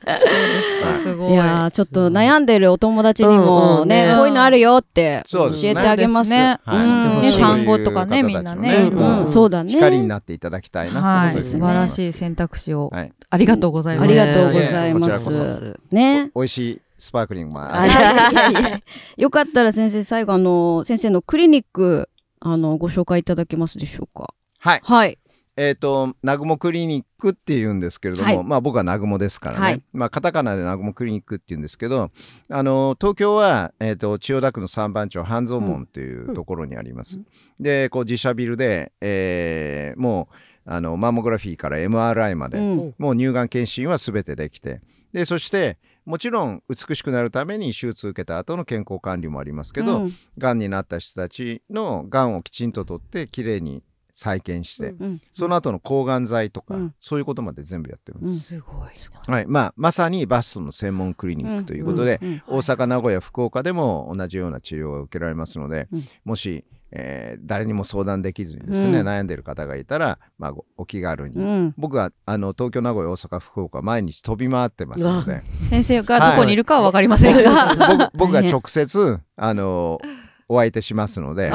[1.04, 1.34] すごい。
[1.34, 4.16] いやーちょっと悩んでるお友達にうんもね、うんね。
[4.16, 6.32] こういうのあるよって教えてあげます。
[6.32, 7.22] ねはいうん。
[7.22, 8.90] ね単語とかねみんなね。
[8.92, 9.72] うんうん、そうだね。
[9.72, 12.90] 光になっていただきたいなはい、素晴らしい選択肢を。
[12.94, 14.06] はい、ありがとうございます。
[14.06, 15.80] ありがとうございます。
[15.92, 16.32] ね。
[16.36, 17.90] 美味しいスパークリングもはあい。
[17.90, 18.82] いやいやいや
[19.18, 22.10] よかったら先生、最後あの、先生のクリニック、
[22.42, 24.34] あの、ご紹介いただけますでしょうか？
[24.60, 24.82] はい。
[24.84, 25.18] はい。
[25.62, 28.44] えっ、と、南雲クリニックって言うんですけれども、はい。
[28.46, 29.60] まあ僕は南雲ですからね。
[29.60, 29.84] はい。
[29.92, 32.12] まあカタカナで南雲クリニックって言うんですけど、
[32.50, 37.20] あの、東京は、えっ、と、千代田区の三番町半蔵門っていうところにあります。
[37.60, 42.96] で、こう自社ビルで、えーもう、あの、マンモグラフィーから MRI まで、うん。
[42.98, 44.80] もう乳がん検診は全てできて、
[45.12, 50.14] で、そして、もちろん美しくなるために手術受けた後の健康管理もありますけど、うん。
[50.38, 53.84] がんになった人たちのがんをきちんと取ってきれいに
[54.20, 55.22] 再建して、うん。
[55.32, 56.94] その後の抗がん剤とか、うん。
[57.00, 58.38] そういうことまで全部やってます。
[58.38, 59.34] すごい。
[59.34, 66.06] はい、まあまさにバストの専門クリニックということで、大阪、名古屋、福岡でも同じような治療が受けられますので、うん。
[66.26, 69.08] もし、えー誰にも相談できずにですね、うん。
[69.08, 71.38] 悩んでる方がいたら、まあ、ごお気軽に。
[71.38, 71.74] うん。
[71.78, 75.44] 僕はあの東京、名古屋、大阪、福岡毎日飛び回ってますので。
[75.70, 78.10] 先生がどこにいるかはわかりませんが。
[78.14, 80.02] 僕僕が直接あの
[80.50, 81.52] お相手しますので。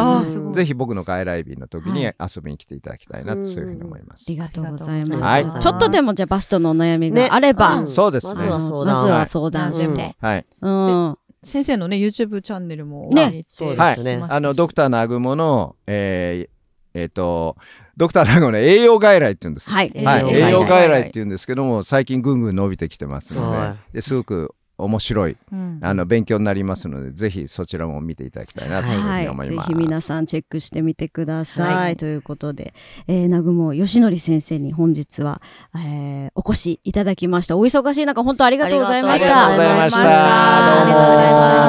[0.52, 3.46] ぜひ僕の外来日の時には遊びに来ていただきたいなと、うん。
[3.46, 4.26] そういうふうに思います。
[4.28, 5.22] ありがとうございます。
[5.22, 5.60] はい。
[5.60, 8.46] ちょっとでもじゃあバストのお悩みがあれば、ねそうですね。
[8.46, 9.96] まずは相ま談ずは相談しうん。
[9.96, 10.16] て。
[10.20, 10.46] はい。
[10.62, 11.18] うん。
[11.42, 13.42] 先生のね、YouTube チャンネルもね。
[13.48, 16.54] そうはいですねあのドクターナグモの、えー
[16.94, 17.56] えーと
[17.96, 19.70] ドクターナグモの栄養外来って言うんです。
[19.70, 19.90] はい。
[20.04, 20.68] はい、栄養外来。
[20.68, 29.68] 外来って言うんですけども最近ぐんぐん伸びてきてますので,、はですごく面白いうんあの勉強になりますのでぜひそちらも見ていただきたいなというふうはい、に思います。
[29.68, 31.74] ぜひ皆さんチェックしてみてください。
[31.74, 32.74] はいということで、
[33.06, 35.40] えー、南雲義則先生に本日は、
[35.76, 37.56] えーお越しいただきました。
[37.56, 39.48] お忙しい中、本当ありがとうございました。
[39.48, 41.64] ありがとうございましたありがとうございま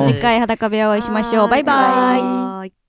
[0.00, 1.48] た次回裸部屋お会いしましょう。
[1.48, 2.22] バイバイ。
[2.22, 2.79] はい